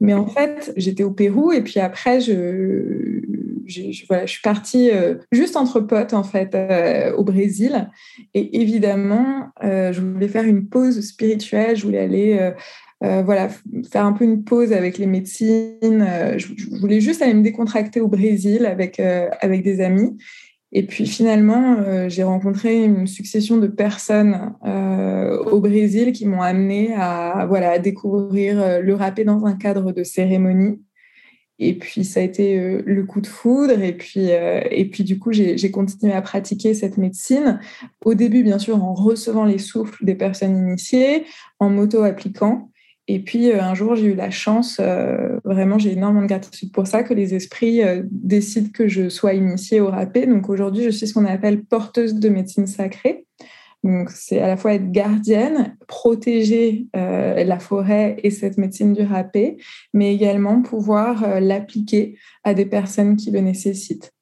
[0.02, 3.22] Mais en fait, j'étais au Pérou et puis après, je,
[3.64, 7.88] je, voilà, je suis partie euh, juste entre potes, en fait, euh, au Brésil.
[8.34, 11.74] Et évidemment, je voulais faire une pause spirituelle.
[11.74, 12.52] Je voulais aller
[13.04, 13.50] euh, voilà,
[13.90, 15.76] faire un peu une pause avec les médecines.
[15.82, 16.48] Euh, je,
[16.80, 20.16] voulais juste aller me décontracter au Brésil avec, euh, avec des amis.
[20.72, 21.78] Et puis finalement,
[22.08, 28.82] j'ai rencontré une succession de personnes au Brésil qui m'ont amené à, voilà, à découvrir
[28.82, 30.82] le râpé dans un cadre de cérémonie.
[31.60, 33.80] Et puis, ça a été le coup de foudre.
[33.80, 37.60] Et puis, et puis du coup, j'ai continué à pratiquer cette médecine.
[38.04, 41.24] Au début, bien sûr, en recevant les souffles des personnes initiées,
[41.58, 42.70] en m'auto-appliquant.
[43.08, 46.72] Et puis euh, un jour, j'ai eu la chance, euh, vraiment, j'ai énormément de gratitude
[46.72, 50.26] pour ça, que les esprits euh, décident que je sois initiée au râpé.
[50.26, 53.24] Donc aujourd'hui, je suis ce qu'on appelle porteuse de médecine sacrée.
[53.84, 59.58] Donc c'est à la fois être gardienne, protéger la forêt et cette médecine du râpé,
[59.92, 64.12] mais également pouvoir l'appliquer à des personnes qui le nécessitent.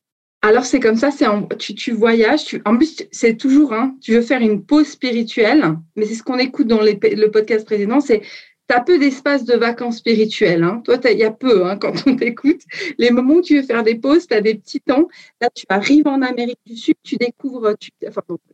[0.43, 1.25] Alors c'est comme ça, c'est
[1.57, 5.79] tu, tu, voyages, tu, en plus c'est toujours, hein, tu veux faire une pause spirituelle,
[5.97, 8.21] mais c'est ce qu'on écoute dans le podcast précédent, c'est
[8.69, 10.63] tu as peu d'espace de vacances spirituelles.
[10.63, 10.81] Hein.
[10.85, 12.63] Toi, il y a peu hein, quand on t'écoute.
[12.99, 15.09] Les moments où tu veux faire des pauses, tu as des petits temps.
[15.41, 17.75] Là, tu arrives en Amérique du Sud, tu découvres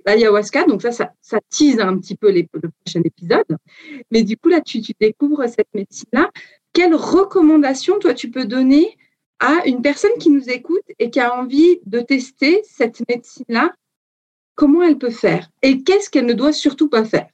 [0.07, 0.65] l'ayahuasca.
[0.65, 3.57] Donc ça, ça, ça, tease un petit peu le prochain épisode.
[4.11, 6.31] Mais du coup, là, tu, tu découvres cette médecine-là.
[6.73, 8.97] Quelles recommandations, toi, tu peux donner
[9.39, 13.73] à une personne qui nous écoute et qui a envie de tester cette médecine-là?
[14.55, 15.49] Comment elle peut faire?
[15.63, 17.29] Et qu'est-ce qu'elle ne doit surtout pas faire?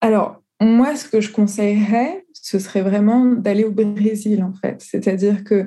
[0.00, 4.80] Alors, moi, ce que je conseillerais, ce serait vraiment d'aller au Brésil, en fait.
[4.80, 5.66] C'est-à-dire que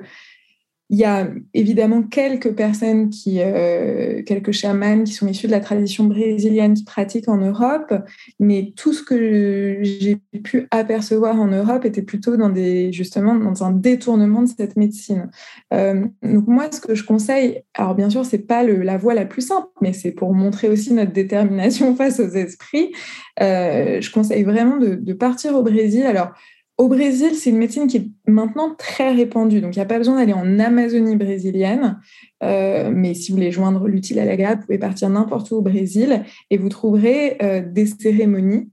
[0.89, 5.59] il y a évidemment quelques personnes qui, euh, quelques chamans qui sont issus de la
[5.59, 7.93] tradition brésilienne qui pratiquent en Europe,
[8.39, 13.65] mais tout ce que j'ai pu apercevoir en Europe était plutôt dans des, justement, dans
[13.65, 15.29] un détournement de cette médecine.
[15.73, 19.25] Euh, donc moi, ce que je conseille, alors bien sûr, c'est pas la voie la
[19.25, 22.93] plus simple, mais c'est pour montrer aussi notre détermination face aux esprits.
[23.41, 26.03] Euh, je conseille vraiment de, de partir au Brésil.
[26.03, 26.31] Alors
[26.77, 29.61] Au Brésil, c'est une médecine qui est maintenant très répandue.
[29.61, 31.99] Donc, il n'y a pas besoin d'aller en Amazonie brésilienne.
[32.43, 35.61] Euh, mais si vous voulez joindre l'utile à l'agréable, vous pouvez partir n'importe où au
[35.61, 38.69] Brésil et vous trouverez euh, des cérémonies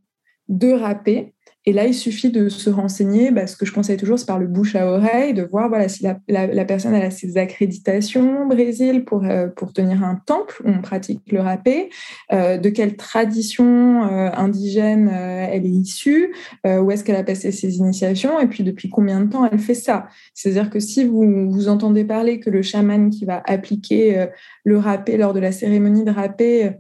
[0.48, 1.33] de râpé
[1.66, 3.30] et là, il suffit de se renseigner.
[3.30, 5.88] Bah, ce que je conseille toujours, c'est par le bouche à oreille, de voir voilà,
[5.88, 10.68] si la, personne a ses accréditations au Brésil pour, euh, pour tenir un temple où
[10.68, 11.88] on pratique le rapé,
[12.32, 17.76] euh, de quelle tradition euh, indigène elle est issue, où est-ce qu'elle a passé ses
[17.76, 20.08] initiations, et puis depuis combien de temps elle fait ça.
[20.34, 24.26] C'est-à-dire que si vous, vous entendez parler que le chaman qui va appliquer
[24.64, 26.72] le rapé lors de la cérémonie de rapé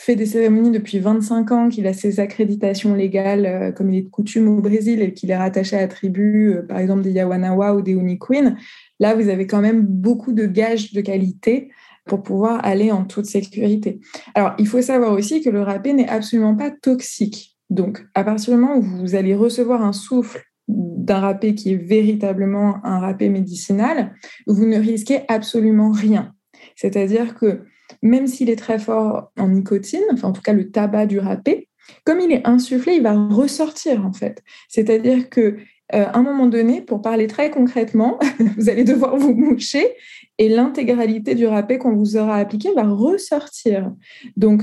[0.00, 4.02] fait des cérémonies depuis 25 ans, qu'il a ses accréditations légales euh, comme il est
[4.02, 7.12] de coutume au Brésil et qu'il est rattaché à la tribu, euh, par exemple des
[7.12, 8.56] Yawanawa ou des Uniquin,
[8.98, 11.70] là, vous avez quand même beaucoup de gages de qualité
[12.06, 14.00] pour pouvoir aller en toute sécurité.
[14.34, 17.58] Alors, il faut savoir aussi que le râpé n'est absolument pas toxique.
[17.68, 21.76] Donc, à partir du moment où vous allez recevoir un souffle d'un râpé qui est
[21.76, 24.14] véritablement un râpé médicinal,
[24.46, 26.32] vous ne risquez absolument rien.
[26.80, 27.60] C'est-à-dire que
[28.00, 31.68] même s'il est très fort en nicotine, enfin en tout cas le tabac du râpé,
[32.04, 34.42] comme il est insufflé, il va ressortir en fait.
[34.68, 35.58] C'est-à-dire que
[35.92, 38.18] euh, un moment donné, pour parler très concrètement,
[38.56, 39.94] vous allez devoir vous moucher
[40.38, 43.92] et l'intégralité du râpé qu'on vous aura appliqué va ressortir.
[44.36, 44.62] Donc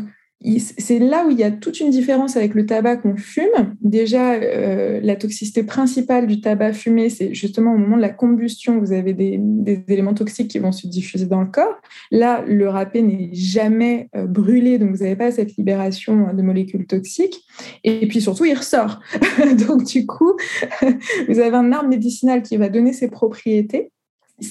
[0.60, 3.76] c'est là où il y a toute une différence avec le tabac qu'on fume.
[3.82, 8.80] Déjà, euh, la toxicité principale du tabac fumé, c'est justement au moment de la combustion,
[8.80, 9.40] vous avez des,
[9.88, 11.76] éléments toxiques qui vont se diffuser dans le corps.
[12.12, 16.86] Là, le râpé n'est jamais euh, brûlé, donc vous n'avez pas cette libération de molécules
[16.86, 17.44] toxiques.
[17.84, 19.00] Et puis surtout, il ressort.
[19.68, 20.34] donc du coup,
[21.28, 23.92] vous avez un arbre médicinal qui va donner ses propriétés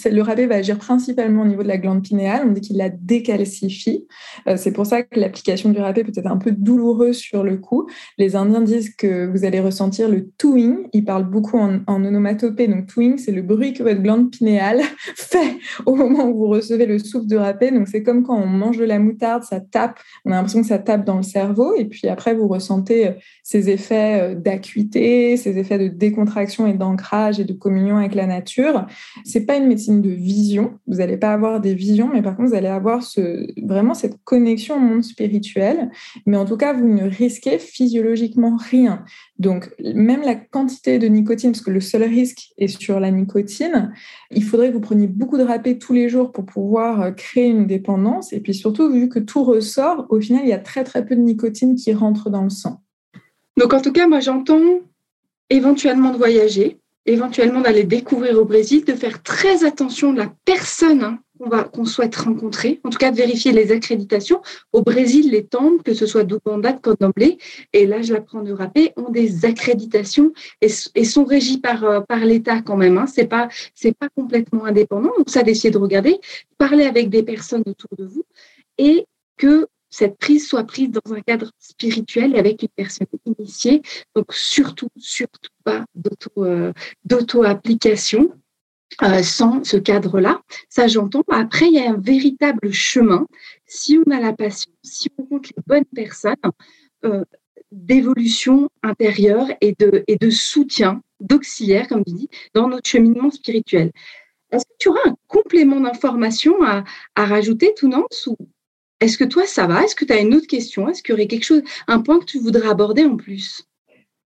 [0.04, 2.42] le râpé va agir principalement au niveau de la glande pinéale.
[2.46, 4.06] On dit qu'il la décalcifie.
[4.48, 7.56] Euh, c'est pour ça que l'application du râpé peut être un peu douloureuse sur le
[7.56, 7.88] coup.
[8.18, 10.88] Les Indiens disent que vous allez ressentir le touing.
[10.92, 12.66] Ils parlent beaucoup en, onomatopée.
[12.66, 14.80] Donc, touing, c'est le bruit que votre glande pinéale
[15.16, 17.70] fait au moment où vous recevez le souffle de râpé.
[17.70, 20.00] Donc, c'est comme quand on mange de la moutarde, ça tape.
[20.24, 21.76] On a l'impression que ça tape dans le cerveau.
[21.76, 23.12] Et puis après, vous ressentez euh,
[23.44, 28.26] ces effets euh, d'acuité, ces effets de décontraction et d'ancrage et de communion avec la
[28.26, 28.86] nature.
[29.24, 30.78] C'est pas une médecine de vision.
[30.86, 33.02] Vous n'allez pas avoir des visions, mais par contre, vous allez avoir
[33.62, 35.90] vraiment cette connexion au monde spirituel.
[36.24, 39.04] Mais en tout cas, vous ne risquez physiologiquement rien.
[39.38, 43.92] Donc, même la quantité de nicotine, parce que le seul risque est sur la nicotine,
[44.30, 47.48] il faudrait que vous preniez beaucoup de râpé tous les jours pour pouvoir euh, créer
[47.48, 48.32] une dépendance.
[48.32, 51.14] Et puis surtout, vu que tout ressort, au final, il y a très très peu
[51.14, 52.80] de nicotine qui rentre dans le sang.
[53.58, 54.80] Donc, en tout cas, moi, j'entends
[55.50, 61.02] éventuellement de voyager, éventuellement d'aller découvrir au Brésil, de faire très attention de la personne
[61.02, 61.18] hein,
[61.72, 64.42] qu'on souhaite rencontrer, en tout cas de vérifier les accréditations.
[64.72, 67.38] Au Brésil, les temples, que ce soit d'Ouganda, de Candomblé,
[67.72, 72.18] et là je l'apprends de rapper, ont des accréditations et, sont régis par, euh, par
[72.24, 72.98] l'État quand même.
[72.98, 73.06] Hein.
[73.06, 73.48] C'est pas
[74.16, 75.12] complètement indépendant.
[75.16, 76.18] Donc ça d'essayer de regarder,
[76.58, 78.24] parler avec des personnes autour de vous
[78.78, 79.66] et que
[79.96, 83.80] cette prise soit prise dans un cadre spirituel avec une personne initiée.
[84.14, 85.86] Donc surtout, surtout pas
[87.04, 88.30] d'auto-application.
[89.02, 90.40] Euh, sans ce cadre-là.
[90.68, 91.24] Ça, j'entends.
[91.28, 93.26] Après, il y a un véritable chemin.
[93.66, 96.36] Si on a la passion, si on rencontre les bonnes personnes,
[97.04, 97.24] euh,
[97.72, 103.90] d'évolution intérieure et de, soutien, d'auxiliaire, comme tu dis, dans notre cheminement spirituel.
[104.52, 106.84] Est-ce que tu auras un complément d'information à,
[107.16, 108.36] à rajouter, Tounance, ou
[109.00, 109.84] est-ce que toi, ça va?
[109.84, 110.88] Est-ce que tu as une autre question?
[110.88, 113.64] Est-ce qu'il y aurait quelque chose, un point que tu voudrais aborder en plus?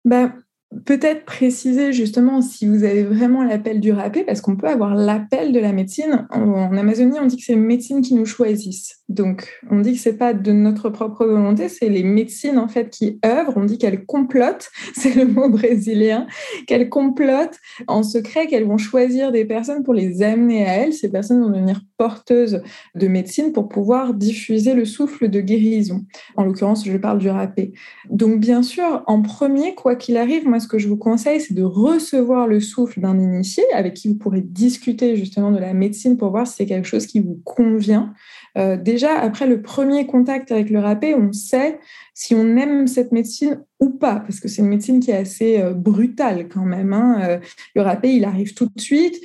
[0.05, 0.33] Ben,
[0.87, 5.51] Peut-être préciser justement si vous avez vraiment l'appel du râpé, parce qu'on peut avoir l'appel
[5.51, 6.29] de la médecine.
[6.31, 9.00] En, Amazonie, on dit que c'est les médecines qui nous choisissent.
[9.11, 12.91] Donc, on dit que c'est pas de notre propre volonté, c'est les médecines en fait
[12.91, 13.55] qui œuvrent.
[13.57, 16.29] On dit qu'elles complotent, c'est le mot brésilien,
[16.69, 20.93] qu'elles complotent en secret, qu'elles vont choisir des personnes pour les amener à elles.
[20.93, 22.63] Ces personnes vont devenir porteuses
[22.95, 26.05] de médecine pour pouvoir diffuser le souffle de guérison.
[26.37, 27.73] En l'occurrence, je parle du râpé.
[28.11, 31.55] Donc, bien sûr, en premier, quoi qu'il arrive, moi, ce que je vous conseille, c'est
[31.55, 36.17] de recevoir le souffle d'un initié avec qui vous pourrez discuter justement de la médecine
[36.17, 38.15] pour voir si c'est quelque chose qui vous convient.
[38.59, 41.79] Euh, déjà, après le premier contact avec le râpé, on sait
[42.15, 45.61] si on aime cette médecine ou pas, parce que c'est une médecine qui est assez
[45.61, 46.93] euh, brutale quand même.
[46.93, 47.21] Hein.
[47.23, 47.39] Euh,
[47.75, 49.17] le râpé, il arrive tout de suite,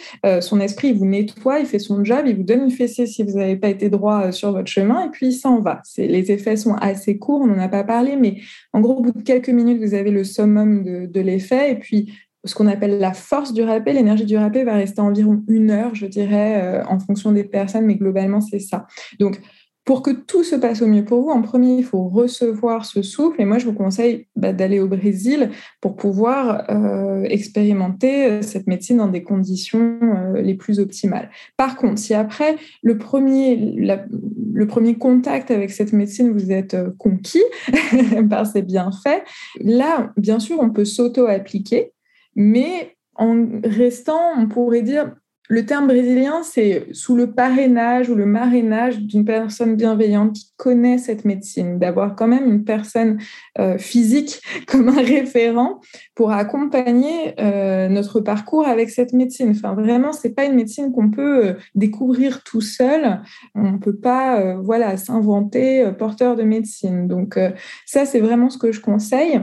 [0.42, 3.38] son esprit, vous nettoie, il fait son job, il vous donne une fessée si vous
[3.38, 5.82] n'avez pas été droit sur votre chemin, et puis il s'en va.
[5.98, 8.38] Les effets sont assez courts, on n'en a pas parlé, mais
[8.74, 11.76] en gros, au bout de quelques minutes, vous avez le summum de, de l'effet, et
[11.76, 12.14] puis
[12.46, 13.94] ce qu'on appelle la force du râpé.
[13.94, 17.86] L'énergie du râpé va rester environ une heure, je dirais, euh, en fonction des personnes,
[17.86, 18.88] mais globalement, c'est ça.
[19.20, 19.42] Donc,
[19.84, 23.04] pour que tout se passe au mieux pour vous, en premier, il faut recevoir ce
[23.04, 23.40] souffle.
[23.40, 28.66] Et moi, je vous conseille bah, d'aller au Brésil pour pouvoir euh, expérimenter euh, cette
[28.66, 30.00] médecine dans des conditions
[30.34, 31.30] les plus optimales.
[31.56, 37.44] Par contre, si après le premier, le premier contact avec cette médecine, vous êtes conquis
[38.30, 39.24] par ses bienfaits,
[39.62, 41.92] là, bien sûr, on peut s'auto-appliquer,
[42.36, 45.16] mais en restant, on pourrait dire,
[45.48, 50.98] le terme brésilien, c'est sous le parrainage ou le marrainage d'une personne bienveillante qui connaît
[50.98, 53.20] cette médecine, d'avoir quand même une personne
[53.60, 55.82] euh, physique comme un référent
[56.16, 59.52] pour accompagner euh, notre parcours avec cette médecine.
[59.52, 63.22] Enfin, vraiment, c'est pas une médecine qu'on peut euh, découvrir tout seul.
[63.54, 67.08] On ne peut pas, voilà, s'inventer porteur de médecine.
[67.08, 67.40] Donc,
[67.86, 69.42] ça, c'est vraiment ce que je conseille.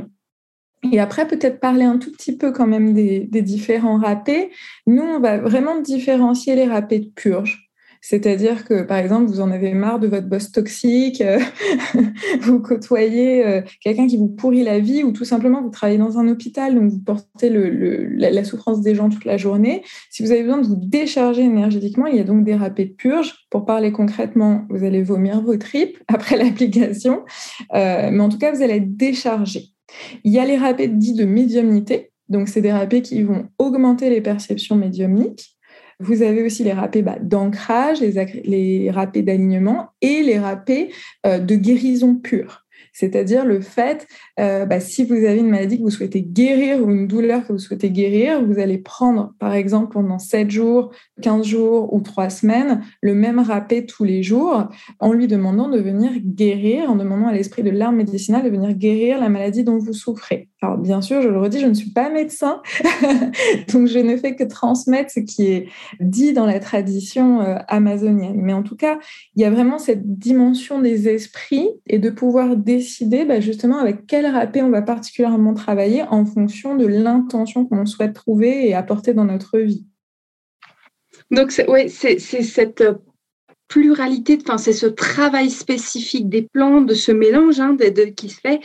[0.91, 4.51] Et après, peut-être parler un tout petit peu quand même des, différents râpés.
[4.87, 7.69] Nous, on va vraiment différencier les râpés de purge.
[8.05, 11.39] C'est-à-dire que, par exemple, vous en avez marre de votre boss toxique, euh,
[12.41, 16.19] vous côtoyez euh, quelqu'un qui vous pourrit la vie, ou tout simplement vous travaillez dans
[16.19, 19.85] un hôpital, donc vous portez la, souffrance des gens toute la journée.
[20.11, 22.93] Si vous avez besoin de vous décharger énergétiquement, il y a donc des râpés de
[22.93, 23.47] purge.
[23.51, 27.23] Pour parler concrètement, vous allez vomir vos tripes après l'application,
[27.73, 29.72] euh, mais en tout cas, vous allez être déchargé.
[30.25, 32.11] Il y a les râpés dits de médiumnité.
[32.29, 35.57] Donc, c'est des râpés qui vont augmenter les perceptions médiumniques.
[36.01, 38.13] Vous avez aussi les râpés bah, d'ancrage, les,
[38.45, 40.91] les d'alignement et les râpés
[41.27, 42.62] euh, de guérison pure.
[42.93, 44.07] C'est-à-dire le fait,
[44.39, 47.53] euh, bah, si vous avez une maladie que vous souhaitez guérir ou une douleur que
[47.53, 52.31] vous souhaitez guérir, vous allez prendre, par exemple, pendant 7 jours, 15 jours ou 3
[52.31, 54.69] semaines, le même râpé tous les jours,
[55.01, 58.75] en lui demandant de venir guérir, en demandant à l'esprit de l'arme médicinale de venir
[58.75, 60.49] guérir la maladie dont vous souffrez.
[60.63, 62.63] Alors, bien sûr, je le redis, je ne suis pas médecin,
[63.73, 68.41] donc je ne fais que transmettre ce qui est dit dans la tradition euh, amazonienne.
[68.41, 69.01] Mais en tout cas,
[69.35, 74.07] il y a vraiment cette dimension des esprits et de pouvoir décider bah, justement avec
[74.07, 79.15] quel râpé on va particulièrement travailler en fonction de l'intention qu'on souhaite trouver et apporter
[79.15, 79.85] dans notre vie.
[81.33, 82.95] Donc, c'est cette euh,
[83.73, 87.75] pluralité, c'est ce travail spécifique des plantes, de ce mélange hein,
[88.15, 88.61] qui se fait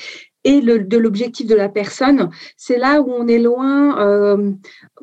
[0.47, 2.29] et de l'objectif de la personne.
[2.55, 3.99] C'est là où on est loin.
[3.99, 4.51] Euh,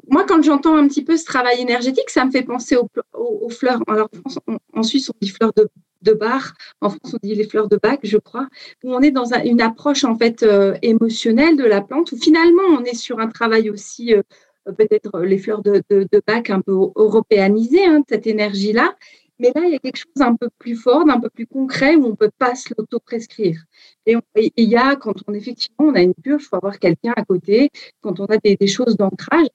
[0.09, 3.83] moi, quand j'entends un petit peu ce travail énergétique, ça me fait penser aux, fleurs.
[3.87, 4.09] Alors,
[4.73, 5.69] en Suisse, on dit fleurs de,
[6.01, 6.55] de bar.
[6.81, 8.49] En France, on dit les fleurs de bac, je crois,
[8.85, 12.85] on est dans une approche en fait euh, émotionnelle de la plante, où finalement on
[12.85, 14.23] est sur un travail aussi euh,
[14.73, 15.83] peut-être les fleurs de,
[16.27, 18.95] bac un peu européanisé, hein, cette énergie-là.
[19.39, 21.97] Mais là, il y a quelque chose d'un peu plus fort, d'un peu plus concret
[21.97, 23.65] où on ne peut pas se l'auto-prescrire.
[24.07, 27.13] Et il y a, quand on effectivement on a une purge, il faut avoir quelqu'un
[27.17, 27.71] à côté.
[28.01, 29.49] Quand on a des, choses d'ancrage,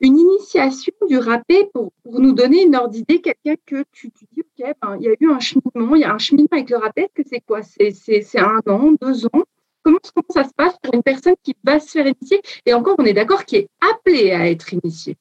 [0.00, 4.74] une initiation du râpé pour, nous donner une ordre d'idée, quelqu'un que tu, dis, OK,
[4.82, 7.08] ben, il y a eu un cheminement, il y a un cheminement avec le râpé,
[7.14, 7.62] que c'est quoi?
[7.62, 9.44] C'est un an, deux ans?
[9.82, 9.98] Comment,
[10.30, 12.42] ça se passe pour une personne qui va se faire initier?
[12.66, 15.16] Et encore, on est d'accord, qui est appelée à être initiée.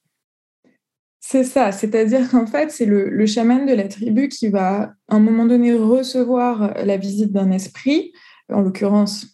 [1.28, 5.20] C'est ça, c'est-à-dire qu'en fait, c'est le, chaman de la tribu qui va, à un
[5.20, 8.12] moment donné, recevoir la visite d'un esprit,
[8.54, 9.26] en l'occurrence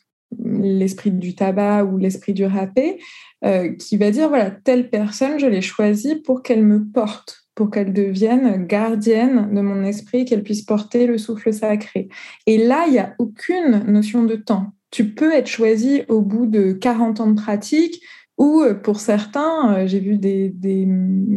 [0.41, 3.01] l'esprit du tabac ou l'esprit du râpé,
[3.43, 7.69] euh, qui va dire, voilà, telle personne, je l'ai choisie pour qu'elle me porte, pour
[7.69, 12.07] qu'elle devienne gardienne de mon esprit, qu'elle puisse porter le souffle sacré.
[12.47, 14.67] Et là, il n'y a aucune notion de temps.
[14.91, 18.01] Tu peux être choisi au bout de 40 ans de pratique,
[18.41, 20.51] ou euh, pour certains, euh, j'ai vu des,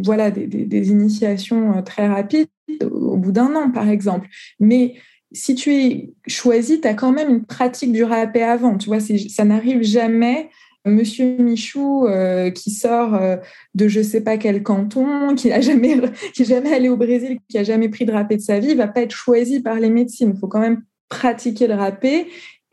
[0.03, 2.47] voilà, des, initiations très rapides
[2.81, 4.27] au bout d'un an, par exemple.
[4.59, 4.95] Mais
[5.31, 8.77] si tu es choisi, tu as quand même une pratique du râpé avant.
[8.77, 10.49] Tu vois, ça n'arrive jamais
[10.85, 13.37] Monsieur Michou euh, qui sort euh,
[13.73, 15.99] de je sais pas quel canton, qui n'a jamais,
[16.35, 19.01] jamais allé au Brésil, qui a jamais pris de râpé de sa vie, va pas
[19.01, 20.31] être choisi par les médecines.
[20.35, 22.27] Il faut quand même pratiquer le râpé.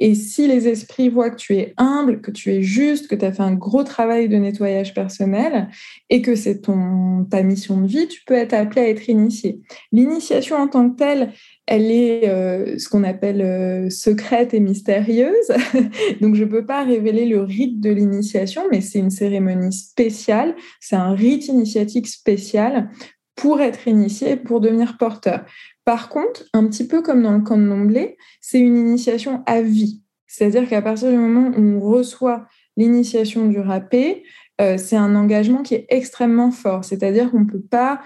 [0.05, 3.25] Et si les esprits voient que tu es humble, que tu es juste, que tu
[3.25, 5.69] as fait un gros travail de nettoyage personnel
[6.11, 9.61] et que c'est ton ta mission de vie, tu peux être appelé à être initié.
[9.93, 11.33] L'initiation en tant que telle,
[11.69, 15.53] elle est euh, ce qu'on appelle euh, secrète et mystérieuse.
[16.21, 20.57] Donc, je ne peux pas révéler le rite de l'initiation, mais c'est une cérémonie spéciale,
[20.81, 22.91] c'est un rite initiatique spécial
[23.37, 25.45] pour être initié, pour devenir porteur.
[25.85, 29.63] Par contre, un petit peu comme dans le camp de Nomblé, c'est une initiation à
[29.63, 30.03] vie.
[30.27, 34.25] C'est-à-dire qu'à partir du moment où on reçoit l'initiation du râpé,
[34.61, 36.85] euh, c'est un engagement qui est extrêmement fort.
[36.85, 38.01] C'est-à-dire qu'on ne peut pas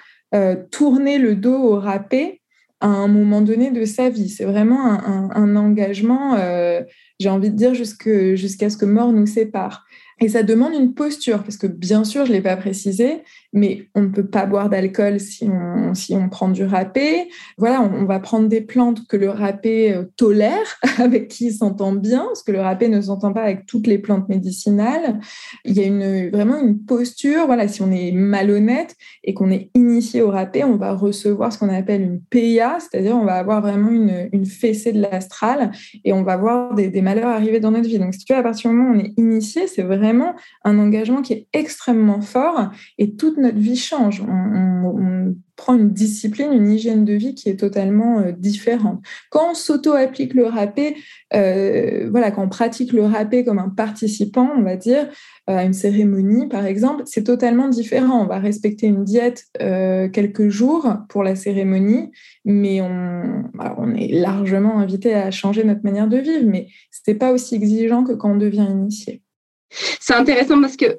[0.71, 2.43] tourner le dos au râpé
[2.81, 4.29] à un moment donné de sa vie.
[4.29, 6.83] C'est vraiment un, engagement euh,
[7.19, 9.85] j'ai envie de dire jusqu'à ce que mort nous sépare.
[10.21, 13.23] Et ça demande une posture, parce que bien sûr, je ne l'ai pas précisé,
[13.53, 17.29] mais on ne peut pas boire d'alcool si on, si on prend du râpé.
[17.59, 21.93] Voilà, on, va prendre des plantes que le râpé euh, tolère, avec qui il s'entend
[21.93, 25.21] bien, parce que le râpé ne s'entend pas avec toutes les plantes médicinales.
[25.65, 28.95] Il y a une, vraiment une posture, voilà, si on est malhonnête
[29.25, 33.17] et qu'on est initié au râpé, on va recevoir ce qu'on appelle une PIA, c'est-à-dire
[33.17, 35.73] on va avoir vraiment une, une fessée de l'astral
[36.05, 37.99] et on va voir des, des malheurs arriver dans notre vie.
[37.99, 40.35] Donc, si tu veux, à partir du moment où on est initié, c'est vraiment
[40.65, 44.23] un engagement qui est extrêmement fort et notre vie change.
[44.23, 49.01] On, prend une discipline, une hygiène de vie qui est totalement euh, différente.
[49.31, 50.97] Quand on s'auto-applique le râpé,
[51.35, 55.09] euh, voilà, quand on pratique le râpé comme un participant, on va dire,
[55.47, 58.23] à une cérémonie par exemple, c'est totalement différent.
[58.23, 62.11] On va respecter une diète euh, quelques jours pour la cérémonie,
[62.45, 63.45] mais on,
[63.79, 67.55] on est largement invité à changer notre manière de vivre, mais ce n'est pas aussi
[67.55, 69.23] exigeant que quand on devient initié.
[69.71, 70.99] C'est intéressant parce que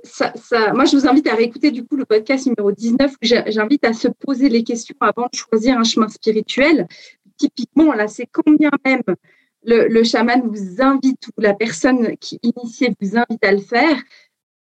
[0.74, 3.16] moi, je vous invite à réécouter du coup le podcast numéro 19.
[3.22, 6.88] J'invite à se poser les questions avant de choisir un chemin spirituel.
[7.38, 9.04] Typiquement, là, c'est combien même
[9.64, 14.02] le, chaman vous invite ou la personne qui initie vous invite à le faire.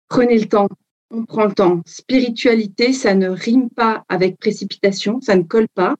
[0.07, 0.69] Prenez le temps.
[1.11, 1.81] On prend le temps.
[1.85, 5.95] Spiritualité, ça ne rime pas avec précipitation, ça ne colle pas.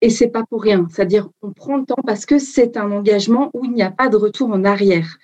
[0.00, 0.86] Et c'est pas pour rien.
[0.90, 4.08] C'est-à-dire, on prend le temps parce que c'est un engagement où il n'y a pas
[4.08, 5.18] de retour en arrière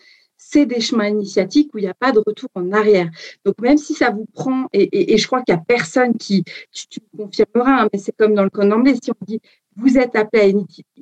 [0.48, 3.10] c'est des chemins initiatiques où il n'y a pas de retour en arrière.
[3.44, 7.00] Donc, même si ça vous prend, et, je crois qu'il n'y a personne qui, tu,
[7.14, 9.40] me confirmeras, hein, mais c'est comme dans le code anglais, si on dit
[9.76, 10.54] vous êtes appelé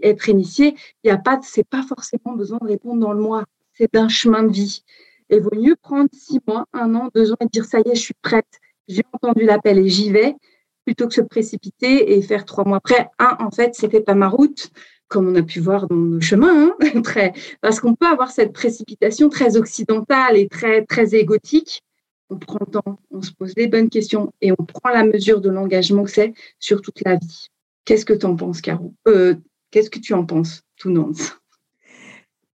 [0.03, 0.74] à être initié,
[1.05, 3.45] il n'y a pas, c'est pas forcément besoin de répondre dans le mois.
[3.74, 4.82] C'est un chemin de vie.
[5.30, 7.88] Et il vaut mieux prendre six mois, un an, deux ans et dire ça y
[7.88, 10.34] est, je suis prête, j'ai entendu l'appel et j'y vais,
[10.84, 13.09] plutôt que se précipiter et faire trois mois après.
[13.18, 14.70] Un, en fait, c'était pas ma route
[15.09, 17.03] comme on a pu voir dans nos chemins, hein,
[17.61, 21.83] parce qu'on peut avoir cette précipitation très occidentale et très, très égotique.
[22.31, 25.41] On prend le temps, on se pose les bonnes questions et on prend la mesure
[25.41, 27.49] de l'engagement que c'est sur toute la vie.
[27.85, 28.95] Qu'est-ce que tu en penses, Caro?
[29.07, 29.35] Euh,
[29.75, 30.89] Qu'est-ce que tu en penses, tout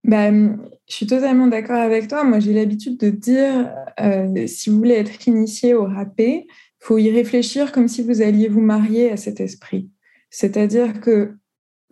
[0.03, 0.57] ben,
[0.89, 2.23] je suis totalement d'accord avec toi.
[2.23, 6.47] Moi, j'ai l'habitude de dire, euh, si vous voulez être initié au râpé,
[6.79, 9.87] faut y réfléchir comme si vous alliez vous marier à cet esprit.
[10.31, 11.35] C'est-à-dire que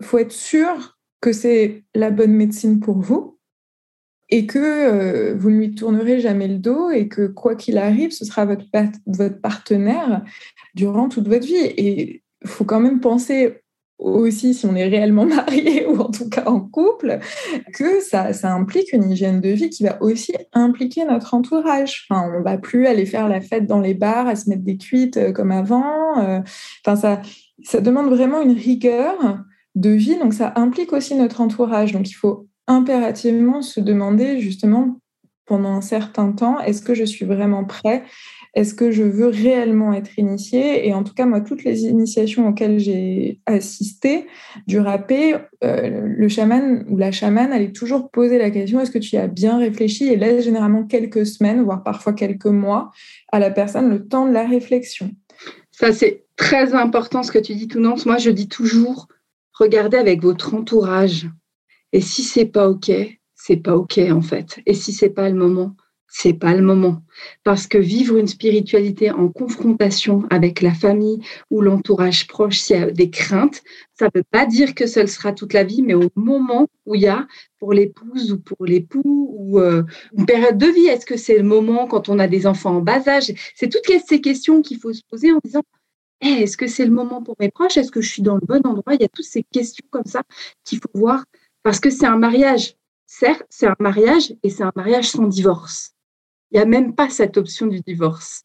[0.01, 3.37] faut être sûr que c'est la bonne médecine pour vous
[4.29, 8.11] et que euh, vous ne lui tournerez jamais le dos et que quoi qu'il arrive,
[8.11, 8.65] ce sera votre,
[9.07, 10.23] votre partenaire
[10.75, 11.55] durant toute votre vie.
[11.55, 13.61] Et il faut quand même penser
[13.97, 17.19] aussi, si on est réellement marié ou en tout cas en couple,
[17.73, 22.07] que ça, ça implique une hygiène de vie qui va aussi impliquer notre entourage.
[22.09, 24.77] Enfin, on va plus aller faire la fête dans les bars, à se mettre des
[24.77, 26.19] cuites euh, comme avant.
[26.19, 26.39] Euh,
[26.85, 27.21] enfin, ça,
[27.63, 29.39] ça demande vraiment une rigueur
[29.75, 30.17] de vie.
[30.17, 31.91] Donc, ça implique aussi notre entourage.
[31.91, 34.99] Donc, il faut impérativement se demander justement
[35.49, 38.03] pendant un certain temps, est-ce que je suis vraiment prêt?
[38.53, 42.47] Est-ce que je veux réellement être initié Et en tout cas, moi, toutes les initiations
[42.47, 44.27] auxquelles j'ai assisté
[44.67, 48.99] du râpé, euh, le chaman ou la chamane allait toujours poser la question, est-ce que
[48.99, 50.07] tu y as bien réfléchi?
[50.07, 52.91] Et laisse généralement quelques semaines, voire parfois quelques mois,
[53.31, 55.11] à la personne le temps de la réflexion.
[55.71, 58.05] Ça, c'est très important ce que tu dis, Tounance.
[58.05, 59.07] Moi, je dis toujours,
[59.59, 61.29] regardez avec votre entourage.
[61.91, 62.91] Et si c'est pas OK,
[63.35, 64.59] c'est pas OK en fait.
[64.65, 65.75] Et si c'est pas le moment,
[66.07, 67.03] c'est pas le moment.
[67.43, 72.83] Parce que vivre une spiritualité en confrontation avec la famille ou l'entourage proche, s'il y
[72.83, 73.61] a des craintes,
[73.97, 76.95] ça ne veut pas dire que ce sera toute la vie, mais au moment où
[76.95, 77.27] il y a
[77.59, 79.83] pour l'épouse ou pour l'époux ou euh,
[80.17, 82.81] une période de vie, est-ce que c'est le moment quand on a des enfants en
[82.81, 83.31] bas âge?
[83.55, 85.63] C'est toutes ces questions qu'il faut se poser en disant
[86.21, 87.77] est-ce que c'est le moment pour mes proches?
[87.77, 88.95] Est-ce que je suis dans le bon endroit?
[88.95, 90.23] Il y a toutes ces questions comme ça
[90.63, 91.25] qu'il faut voir
[91.63, 92.75] parce que c'est un mariage.
[93.05, 95.93] Certes, c'est un mariage et c'est un mariage sans divorce.
[96.51, 98.43] Il n'y a même pas cette option du divorce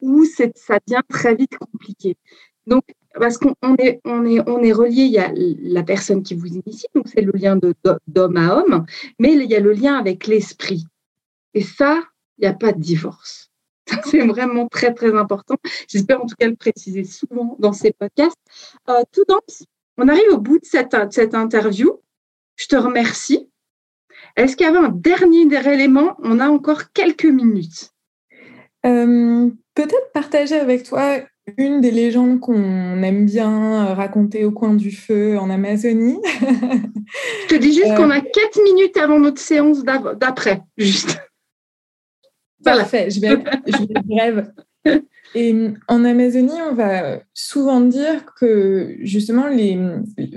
[0.00, 2.16] où ça devient très vite compliqué.
[2.66, 6.34] Donc, parce qu'on est, on est, on est relié, il y a la personne qui
[6.34, 7.58] vous initie, donc c'est le lien
[8.08, 8.86] d'homme à homme,
[9.18, 10.86] mais il y a le lien avec l'esprit.
[11.54, 12.02] Et ça,
[12.38, 13.50] il n'y a pas de divorce.
[14.10, 15.56] C'est vraiment très, très important.
[15.88, 18.36] J'espère en tout cas le préciser souvent dans ces podcasts.
[18.88, 19.40] Euh, tout dans,
[19.98, 22.00] on arrive au bout de cette, cette interview.
[22.56, 23.48] Je te remercie.
[24.36, 27.90] Est-ce qu'il y avait un dernier élément On a encore quelques minutes.
[28.86, 31.18] Euh, peut-être partager avec toi
[31.58, 36.18] une des légendes qu'on aime bien raconter au coin du feu en Amazonie.
[37.42, 41.18] Je te dis juste qu'on a euh, quatre minutes avant notre séance d'après, juste.
[42.64, 43.36] Parfait, je vais,
[43.66, 44.52] je vais brève.
[45.36, 45.52] Et
[45.88, 49.76] en Amazonie, on va souvent dire que justement, les,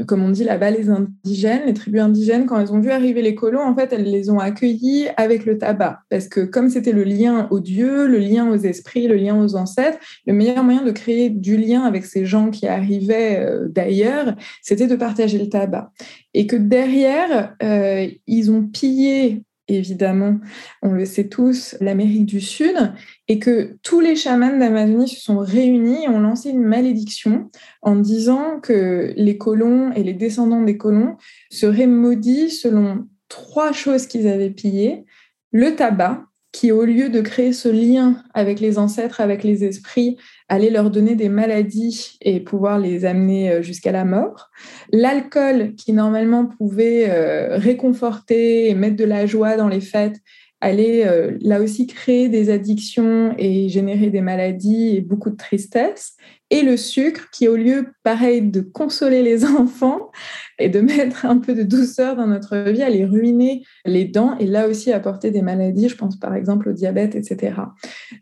[0.07, 3.35] comme on dit là-bas, les indigènes, les tribus indigènes, quand elles ont vu arriver les
[3.35, 5.99] colons, en fait, elles les ont accueillis avec le tabac.
[6.09, 9.55] Parce que comme c'était le lien aux dieux, le lien aux esprits, le lien aux
[9.55, 14.35] ancêtres, le meilleur moyen de créer du lien avec ces gens qui arrivaient euh, d'ailleurs,
[14.63, 15.91] c'était de partager le tabac.
[16.33, 20.39] Et que derrière, euh, ils ont pillé évidemment,
[20.81, 22.93] on le sait tous, l'Amérique du Sud,
[23.27, 27.49] et que tous les chamans d'Amazonie se sont réunis et ont lancé une malédiction
[27.81, 31.17] en disant que les colons et les descendants des colons
[31.49, 35.05] seraient maudits selon trois choses qu'ils avaient pillées.
[35.51, 40.17] Le tabac, qui, au lieu de créer ce lien avec les ancêtres, avec les esprits,
[40.49, 44.49] allait leur donner des maladies et pouvoir les amener euh, jusqu'à la mort.
[44.91, 50.21] L'alcool, qui normalement pouvait euh, réconforter et mettre de la joie dans les fêtes,
[50.61, 56.15] allait euh, là aussi créer des addictions et générer des maladies et beaucoup de tristesse
[56.49, 60.11] et le sucre qui, au lieu, pareil, de consoler les enfants
[60.59, 64.45] et de mettre un peu de douceur dans notre vie, allait ruiner les dents et
[64.45, 67.55] là aussi apporter des maladies, je pense par exemple au diabète, etc.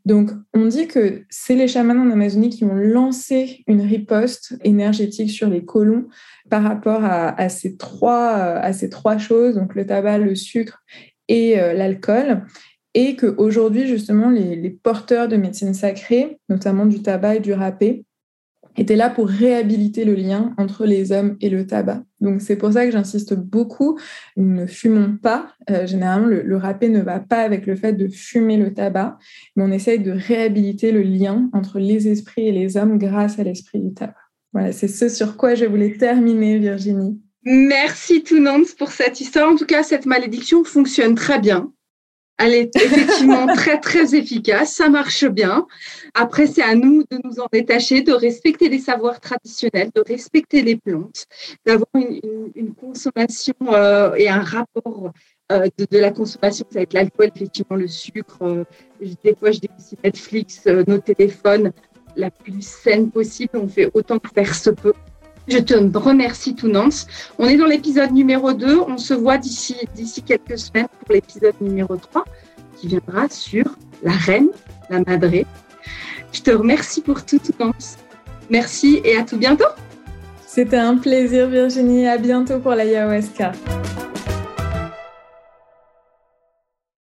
[0.06, 5.32] Donc, on dit que c'est les chamans en Amazonie qui ont lancé une riposte énergétique
[5.32, 6.08] sur les colons
[6.50, 10.84] par rapport à, ces, trois, à ces trois choses, donc le tabac, le sucre
[11.28, 12.44] et euh, l'alcool
[12.94, 18.06] et qu'aujourd'hui, justement, les, les, porteurs de médecine sacrée, notamment du tabac et du râpé,
[18.78, 22.04] était là pour réhabiliter le lien entre les hommes et le tabac.
[22.22, 23.98] Donc c'est pour ça que j'insiste beaucoup,
[24.38, 25.50] ne fumons pas.
[25.70, 29.18] Euh, généralement, le, le, ne va pas avec le fait de fumer le tabac,
[29.56, 33.44] mais on essaye de réhabiliter le lien entre les esprits et les hommes grâce à
[33.44, 34.16] l'esprit du tabac.
[34.54, 37.20] Voilà, c'est ce sur quoi je voulais terminer, Virginie.
[37.44, 39.52] Merci Tounance pour cette histoire.
[39.52, 41.72] En tout cas, cette malédiction fonctionne très bien.
[42.38, 44.74] Elle est effectivement très, très efficace.
[44.74, 45.66] Ça marche bien.
[46.14, 50.62] Après, c'est à nous de nous en détacher, de respecter les savoirs traditionnels, de respecter
[50.62, 51.26] les plantes,
[51.66, 55.12] d'avoir une, consommation euh, et un rapport
[55.52, 58.38] euh, de, la consommation avec l'alcool, effectivement, le sucre.
[58.42, 58.64] Euh,
[59.24, 61.72] des fois, je dis aussi Netflix, nos téléphones,
[62.18, 63.52] la plus saine possible.
[63.56, 64.94] On fait autant que faire se peut.
[65.48, 67.08] Je te remercie tout Nance.
[67.38, 68.80] On est dans l'épisode numéro 2.
[68.80, 69.76] On se voit d'ici
[70.26, 72.26] quelques semaines pour l'épisode numéro 3
[72.78, 73.64] qui viendra sur
[74.04, 74.50] la reine,
[74.90, 75.46] la madré.
[76.32, 77.98] Je te remercie pour tout Nance.
[78.50, 79.66] Merci et à tout bientôt.
[80.46, 82.08] C'était un plaisir Virginie.
[82.08, 83.52] À bientôt pour la Yahuasca.